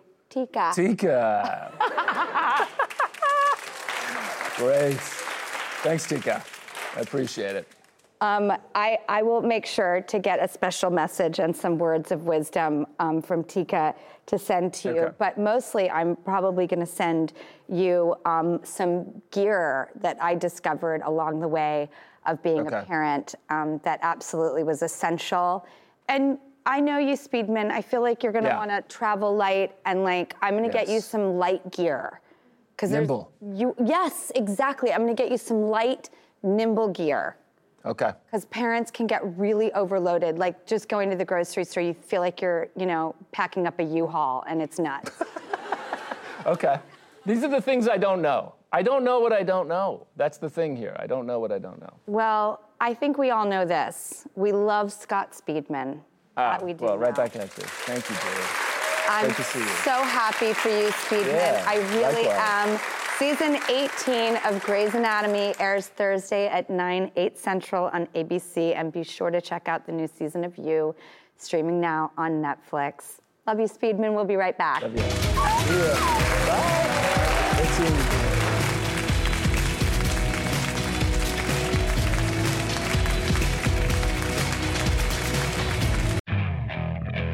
[0.31, 0.71] Tika.
[0.73, 1.71] Tika.
[4.57, 4.97] Great.
[5.83, 6.41] Thanks, Tika.
[6.95, 7.67] I appreciate it.
[8.21, 12.25] Um, I, I will make sure to get a special message and some words of
[12.25, 13.95] wisdom um, from Tika
[14.27, 15.01] to send to you.
[15.01, 15.15] Okay.
[15.17, 17.33] But mostly, I'm probably going to send
[17.67, 21.89] you um, some gear that I discovered along the way
[22.27, 25.65] of being a parent um, that absolutely was essential.
[26.07, 27.71] And I know you, Speedman.
[27.71, 28.57] I feel like you're going to Yeah.
[28.57, 32.21] want to travel light, and like I'm going to get you some light gear.
[32.77, 33.31] 'Cause there's- Nimble.
[33.53, 34.91] You yes, exactly.
[34.93, 36.09] I'm going to get you some light,
[36.43, 37.35] nimble gear
[37.85, 38.11] Okay.
[38.25, 40.39] because parents can get really overloaded.
[40.39, 43.77] Like just going to the grocery store, you feel like you're, you know, packing up
[43.79, 45.11] a U-Haul, and it's nuts.
[46.45, 46.79] Okay.
[47.25, 48.55] These are the things I don't know.
[48.73, 50.07] I don't know what I don't know.
[50.15, 50.95] That's the thing here.
[50.97, 51.93] I don't know what I don't know.
[52.07, 54.25] well, I think we all know this.
[54.35, 55.99] We love Scott Speedman.
[56.37, 57.63] Ah, that we do well, right back at you.
[57.85, 58.47] Thank you, Julie.
[59.09, 59.65] I'm Great to see you.
[59.83, 61.33] so happy for you, Speedman.
[61.33, 62.39] Yeah, I really likewise.
[62.39, 62.79] am.
[63.17, 68.73] Season 18 of Grey's Anatomy airs Thursday at 9, 8 Central on ABC.
[68.75, 70.95] And be sure to check out the new season of You,
[71.37, 73.19] streaming now on Netflix.
[73.45, 74.15] Love you, Speedman.
[74.15, 74.81] We'll be right back.
[74.81, 75.03] Love you.
[75.35, 76.81] Bye.
[77.77, 78.20] Good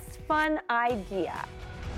[0.00, 1.44] Fun idea.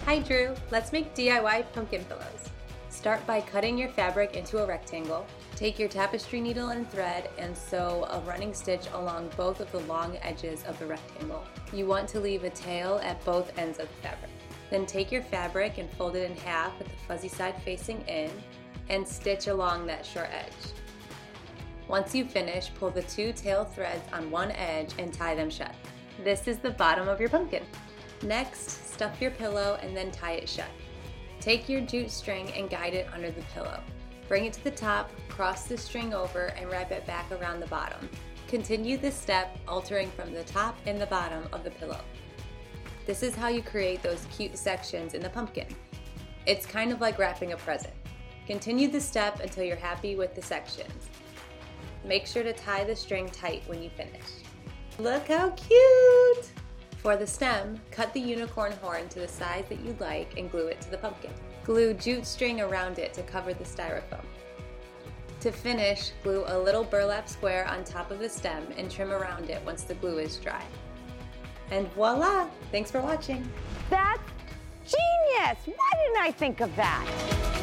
[0.07, 2.51] Hi Drew, let's make DIY pumpkin pillows.
[2.89, 5.27] Start by cutting your fabric into a rectangle.
[5.55, 9.81] Take your tapestry needle and thread and sew a running stitch along both of the
[9.81, 11.45] long edges of the rectangle.
[11.73, 14.31] You want to leave a tail at both ends of the fabric.
[14.71, 18.31] Then take your fabric and fold it in half with the fuzzy side facing in
[18.89, 20.73] and stitch along that short edge.
[21.89, 25.75] Once you finish, pull the two tail threads on one edge and tie them shut.
[26.25, 27.63] This is the bottom of your pumpkin.
[28.23, 30.71] Next, stuff your pillow and then tie it shut.
[31.41, 33.81] Take your jute string and guide it under the pillow.
[34.27, 37.67] Bring it to the top, cross the string over, and wrap it back around the
[37.67, 38.09] bottom.
[38.49, 42.01] Continue this step, altering from the top and the bottom of the pillow.
[43.07, 45.69] This is how you create those cute sections in the pumpkin.
[46.45, 47.95] It's kind of like wrapping a present.
[48.47, 51.09] Continue the step until you're happy with the sections.
[52.05, 54.29] Make sure to tie the string tight when you finish.
[54.99, 56.51] Look how cute!
[56.99, 60.67] For the stem, cut the unicorn horn to the size that you like and glue
[60.67, 61.31] it to the pumpkin.
[61.63, 64.25] Glue jute string around it to cover the styrofoam.
[65.41, 69.49] To finish, glue a little burlap square on top of the stem and trim around
[69.49, 70.65] it once the glue is dry.
[71.71, 72.49] And voila!
[72.73, 73.49] Thanks for watching.
[73.91, 74.21] That's
[74.85, 75.59] genius!
[75.67, 77.58] Why didn't I think of that?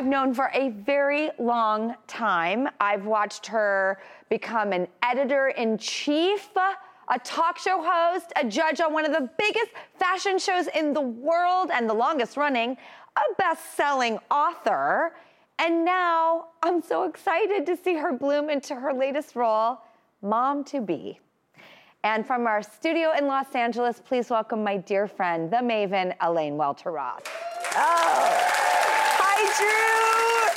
[0.00, 2.70] I've known for a very long time.
[2.80, 8.94] I've watched her become an editor in chief, a talk show host, a judge on
[8.94, 12.78] one of the biggest fashion shows in the world and the longest running,
[13.14, 15.12] a best selling author.
[15.58, 19.82] And now I'm so excited to see her bloom into her latest role,
[20.22, 21.20] mom to be.
[22.04, 26.54] And from our studio in Los Angeles, please welcome my dear friend, the maven, Elaine
[26.54, 27.26] Welteroth.
[27.74, 28.79] Oh,
[29.40, 30.50] hi, Drew.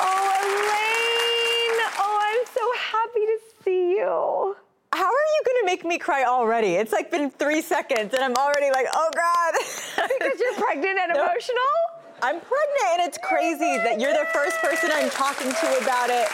[0.00, 1.80] Oh, Elaine.
[1.98, 4.56] Oh, I'm so happy to see you.
[4.92, 6.74] How are you gonna make me cry already?
[6.74, 9.54] It's like been three seconds and I'm already like, oh God.
[10.18, 11.74] because you're pregnant and emotional?
[12.22, 16.28] I'm pregnant and it's crazy that you're the first person I'm talking to about it.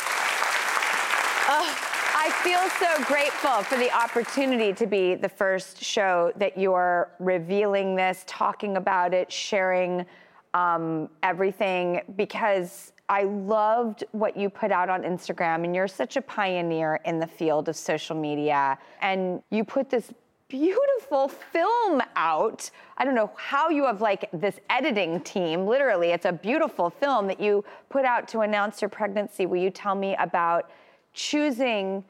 [2.26, 7.97] I feel so grateful for the opportunity to be the first show that you're revealing
[7.97, 10.07] this, talking about it, sharing
[10.55, 16.22] um, everything, because I loved what you put out on Instagram, and you're such a
[16.22, 18.78] pioneer in the field of social media.
[19.02, 20.12] And you put this
[20.48, 22.70] beautiful film out.
[22.96, 25.66] I don't know how you have like this editing team.
[25.66, 29.46] Literally, it's a beautiful film that you put out to announce your pregnancy.
[29.46, 30.70] Will you tell me about
[31.12, 32.05] choosing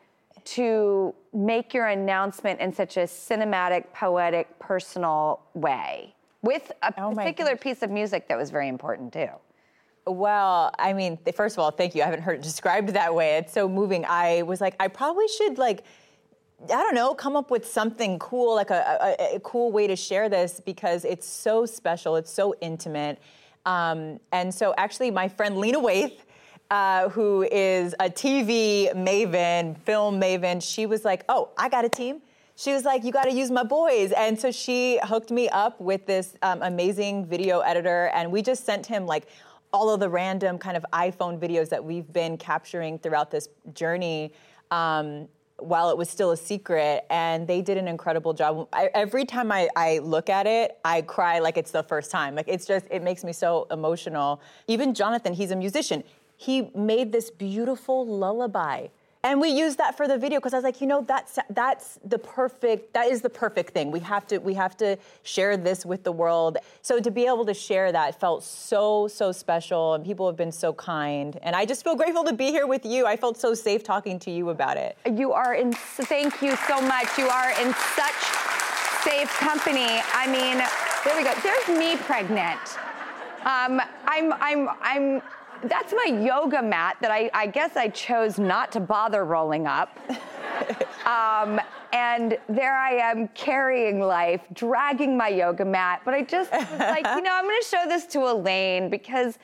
[0.44, 6.13] to make your announcement in such a cinematic, poetic, personal way
[6.44, 9.28] with a particular piece of music that was very important too?
[10.06, 12.02] Well, I mean, first of all, thank you.
[12.02, 13.36] I haven't heard it described that way.
[13.38, 14.04] It's so moving.
[14.06, 15.82] I was like, I probably should like,
[16.64, 19.96] I don't know, come up with something cool, like a, a, a cool way to
[19.96, 22.16] share this because it's so special.
[22.16, 23.18] It's so intimate.
[23.66, 26.18] Um, and so, actually, my friend Lena Waithe,
[26.70, 31.88] uh, who is a TV maven, film maven, she was like, "Oh, I got a
[31.88, 32.20] team."
[32.56, 35.80] She was like, "You got to use my boys," and so she hooked me up
[35.80, 39.26] with this um, amazing video editor, and we just sent him like
[39.72, 44.32] all of the random kind of iPhone videos that we've been capturing throughout this journey.
[44.70, 45.28] Um,
[45.58, 48.68] while it was still a secret, and they did an incredible job.
[48.72, 52.34] I, every time I, I look at it, I cry like it's the first time.
[52.34, 54.40] Like it's just, it makes me so emotional.
[54.66, 56.02] Even Jonathan, he's a musician.
[56.36, 58.88] he made this beautiful lullaby.
[59.24, 61.98] And we used that for the video because I was like, you know, that's that's
[62.04, 63.90] the perfect that is the perfect thing.
[63.90, 66.58] We have to we have to share this with the world.
[66.82, 70.52] So to be able to share that felt so so special, and people have been
[70.52, 71.38] so kind.
[71.42, 73.06] And I just feel grateful to be here with you.
[73.06, 74.98] I felt so safe talking to you about it.
[75.10, 75.72] You are in.
[75.72, 77.16] Thank you so much.
[77.16, 78.20] You are in such
[79.04, 80.02] safe company.
[80.12, 80.58] I mean,
[81.02, 81.32] there we go.
[81.42, 82.60] There's me pregnant.
[83.46, 85.22] Um, I'm I'm I'm
[85.68, 89.98] that's my yoga mat that I, I guess I chose not to bother rolling up.
[91.06, 91.60] um,
[91.92, 96.02] and there I am carrying life, dragging my yoga mat.
[96.04, 99.38] But I just like, you know, I'm going to show this to Elaine because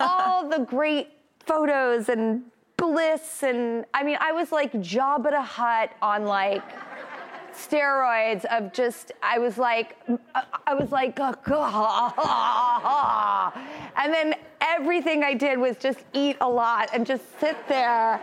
[0.00, 1.08] all the great
[1.46, 2.42] photos and
[2.76, 6.62] bliss and I mean, I was like Jabba the Hutt on like
[7.54, 9.96] steroids of just I was like
[10.66, 11.18] I was like
[13.96, 18.20] and then everything I did was just eat a lot and just sit there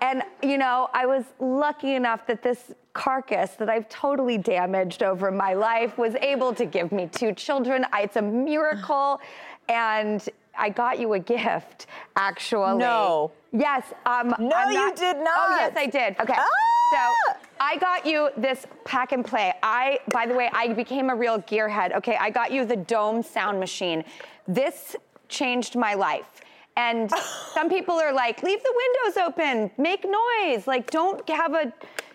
[0.00, 5.30] and you know I was lucky enough that this carcass that I've totally damaged over
[5.30, 7.86] my life was able to give me two children.
[7.94, 9.20] It's a miracle
[9.68, 12.78] and I got you a gift, actually.
[12.78, 13.30] No.
[13.52, 13.84] Yes.
[14.04, 15.36] Um, no, I'm you did not.
[15.36, 16.16] Oh, yes, I did.
[16.18, 16.34] Okay.
[16.36, 16.48] Ah!
[16.92, 19.52] So I got you this pack and play.
[19.62, 21.96] I, by the way, I became a real gearhead.
[21.96, 24.04] Okay, I got you the Dohm sound machine.
[24.46, 24.96] This
[25.28, 26.40] changed my life.
[26.76, 27.10] And
[27.54, 30.66] some people are like, leave the windows open, make noise.
[30.66, 31.72] Like, don't have a,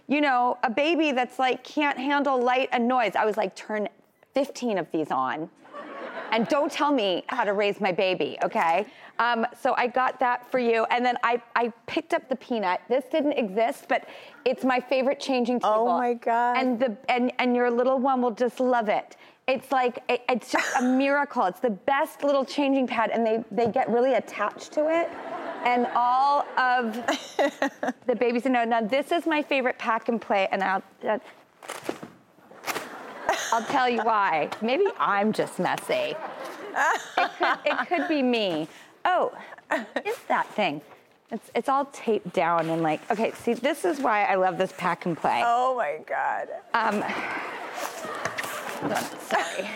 [0.07, 3.15] you know, a baby that's like can't handle light and noise.
[3.15, 3.89] I was like, turn
[4.33, 5.49] 15 of these on
[6.33, 8.85] and don't tell me how to raise my baby, okay?
[9.19, 12.81] Um, so I got that for you, and then I, I picked up the peanut.
[12.89, 14.07] This didn't exist, but
[14.43, 15.87] it's my favorite changing table.
[15.87, 16.57] Oh my god!
[16.57, 19.15] And the and and your little one will just love it.
[19.47, 21.45] It's like it, it's just a miracle.
[21.45, 25.09] It's the best little changing pad, and they they get really attached to it.
[25.63, 26.93] And all of
[28.07, 28.65] the babies know.
[28.65, 30.83] Now this is my favorite pack and play, and I'll.
[31.07, 31.19] Uh,
[33.53, 34.49] I'll tell you why.
[34.63, 36.15] Maybe I'm just messy.
[36.75, 38.67] It could, it could be me.
[39.05, 39.31] Oh,
[40.03, 40.81] is that thing?
[41.29, 44.73] It's, it's all taped down and like, okay, see, this is why I love this
[44.75, 45.43] pack and play.
[45.45, 46.47] Oh my God.
[46.73, 47.01] Um,
[48.81, 49.69] hold on, sorry.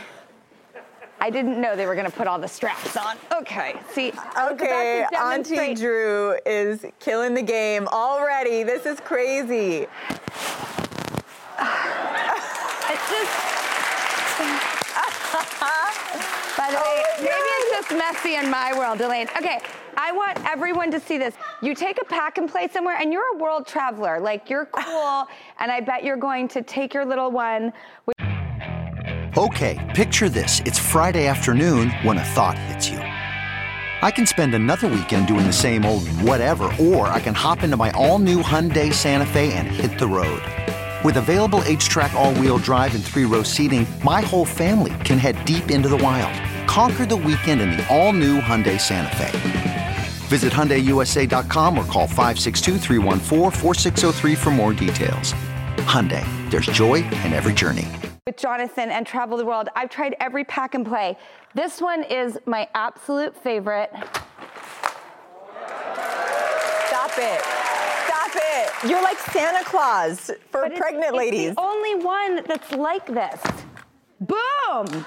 [1.19, 3.15] I didn't know they were gonna put all the straps on.
[3.32, 4.11] Okay, see.
[4.36, 8.63] I was about to Okay, Auntie Drew is killing the game already.
[8.63, 9.86] This is crazy.
[12.89, 13.47] It's just.
[16.68, 19.28] By the maybe it's just messy in my world, Elaine.
[19.38, 19.59] Okay,
[19.95, 21.36] I want everyone to see this.
[21.61, 24.20] You take a pack and play somewhere, and you're a world traveler.
[24.20, 25.28] Like you're cool,
[25.59, 27.72] and I bet you're going to take your little one.
[28.05, 28.15] With-
[29.38, 30.61] Okay, picture this.
[30.65, 32.97] It's Friday afternoon when a thought hits you.
[32.97, 37.78] I can spend another weekend doing the same old whatever, or I can hop into
[37.78, 40.41] my all new Hyundai Santa Fe and hit the road.
[41.03, 45.38] With available HTRAC, all wheel drive, and three row seating, my whole family can head
[45.45, 46.34] deep into the wild.
[46.68, 49.95] Conquer the weekend in the all new Hyundai Santa Fe.
[50.28, 55.34] Visit HyundaiUSA.com or call 562-314-4603 for more details.
[55.88, 57.88] Hyundai, there's joy in every journey.
[58.26, 59.70] with Jonathan and travel the world.
[59.76, 61.18] I've tried every pack and play.
[61.55, 63.89] This one is my absolute favorite.
[66.88, 67.41] Stop it.
[68.05, 68.70] Stop it.
[68.89, 71.55] You're like Santa Claus for But pregnant it's ladies.
[71.55, 73.41] the only one that's like this.
[74.20, 75.05] Boom!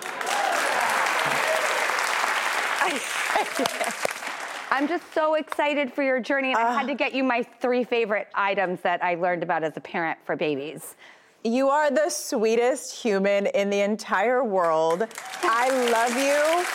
[4.72, 7.84] I'm just so excited for your journey, and I had to get you my three
[7.84, 10.96] favorite items that I learned about as a parent for babies.
[11.42, 15.06] You are the sweetest human in the entire world.
[15.42, 16.66] I love you.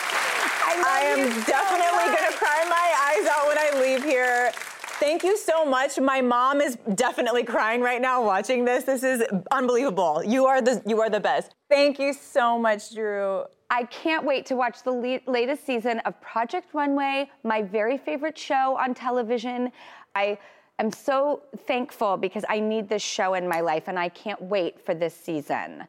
[0.68, 2.18] I, am you so definitely much.
[2.18, 4.50] to cry my eyes out when I leave here.
[4.98, 5.98] Thank you so much.
[5.98, 8.84] My mom is definitely crying right now watching this.
[8.84, 10.22] This is unbelievable.
[10.24, 11.54] You are the you are the best.
[11.70, 13.44] Thank you so much, Drew.
[13.70, 18.38] I can't wait to watch the le- latest season of Project Runway, my very favorite
[18.38, 19.72] show on television.
[20.14, 20.38] I
[20.78, 24.80] am so thankful because I need this show in my life, and I can't wait
[24.84, 25.84] for this season.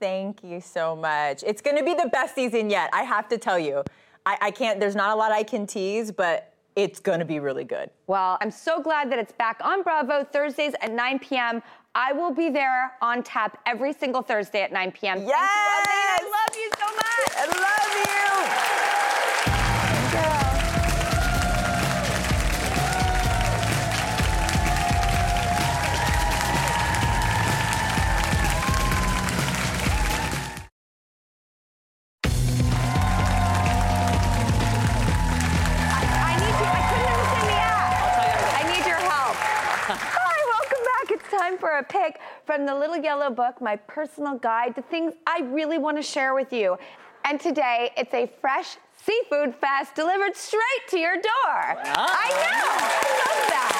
[0.00, 1.44] Thank you so much.
[1.46, 2.90] It's going to be the best season yet.
[2.92, 3.84] I have to tell you.
[4.26, 4.80] I, I can't.
[4.80, 7.90] There's not a lot I can tease, but it's going to be really good.
[8.06, 11.62] Well, I'm so glad that it's back on Bravo Thursdays at 9 p.m.
[11.94, 15.18] I will be there on tap every single Thursday at 9 p.m.
[15.18, 15.34] Thank you.
[15.36, 17.30] I love you so much.
[17.36, 18.89] I love you.
[42.50, 46.34] From the Little Yellow Book, my personal guide to things I really want to share
[46.34, 46.76] with you.
[47.24, 51.22] And today, it's a fresh seafood fest delivered straight to your door.
[51.54, 52.66] I know.
[52.74, 53.76] I love that.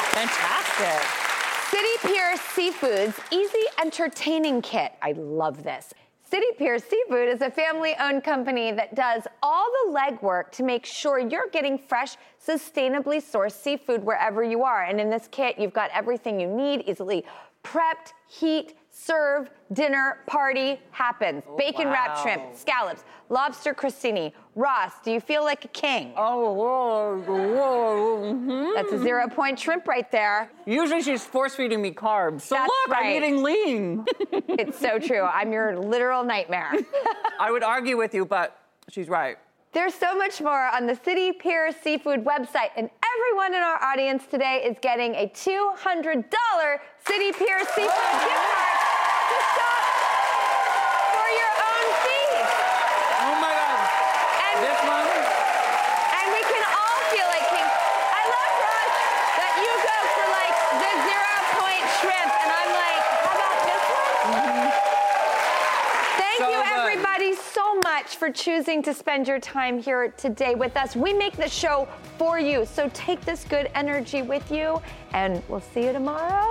[0.86, 1.74] Fantastic.
[1.76, 4.92] City Pier Seafoods Easy Entertaining Kit.
[5.02, 5.92] I love this.
[6.22, 10.86] City Pier Seafood is a family owned company that does all the legwork to make
[10.86, 14.84] sure you're getting fresh, sustainably sourced seafood wherever you are.
[14.84, 17.24] And in this kit, you've got everything you need easily
[17.64, 21.42] prepped, heat, serve, dinner, party happens.
[21.56, 24.32] Bacon wrapped shrimp, scallops, lobster crostini.
[24.56, 26.12] Ross, do you feel like a king?
[26.16, 28.34] Oh, whoa, whoa.
[28.34, 28.74] mhm.
[28.74, 30.50] That's a zero point shrimp right there.
[30.66, 32.42] Usually she's force feeding me carbs.
[32.42, 34.04] So That's look, I'm eating lean.
[34.32, 35.22] It's so true.
[35.22, 36.72] I'm your literal nightmare.
[37.40, 38.58] I would argue with you, but
[38.90, 39.38] she's right.
[39.72, 42.90] There's so much more on the City Pier Seafood website, and
[43.20, 48.80] everyone in our audience today is getting a $200 City Pier Seafood gift card
[49.28, 49.84] to shop
[51.12, 52.54] for your own feast.
[53.20, 53.80] Oh my God.
[54.40, 55.04] And, This one?
[55.04, 57.72] and we can all feel like kings.
[58.08, 58.92] I love, Ross,
[59.36, 63.84] that you go for like the zero point shrimp, and I'm like, how about this
[64.00, 64.16] one?
[66.16, 66.72] Thank So you, good.
[66.72, 67.64] everybody, so
[68.11, 70.96] much for choosing to spend your time here today with us.
[70.96, 71.86] We make the show
[72.18, 74.82] for you, so take this good energy with you,
[75.12, 76.50] and we'll see you tomorrow.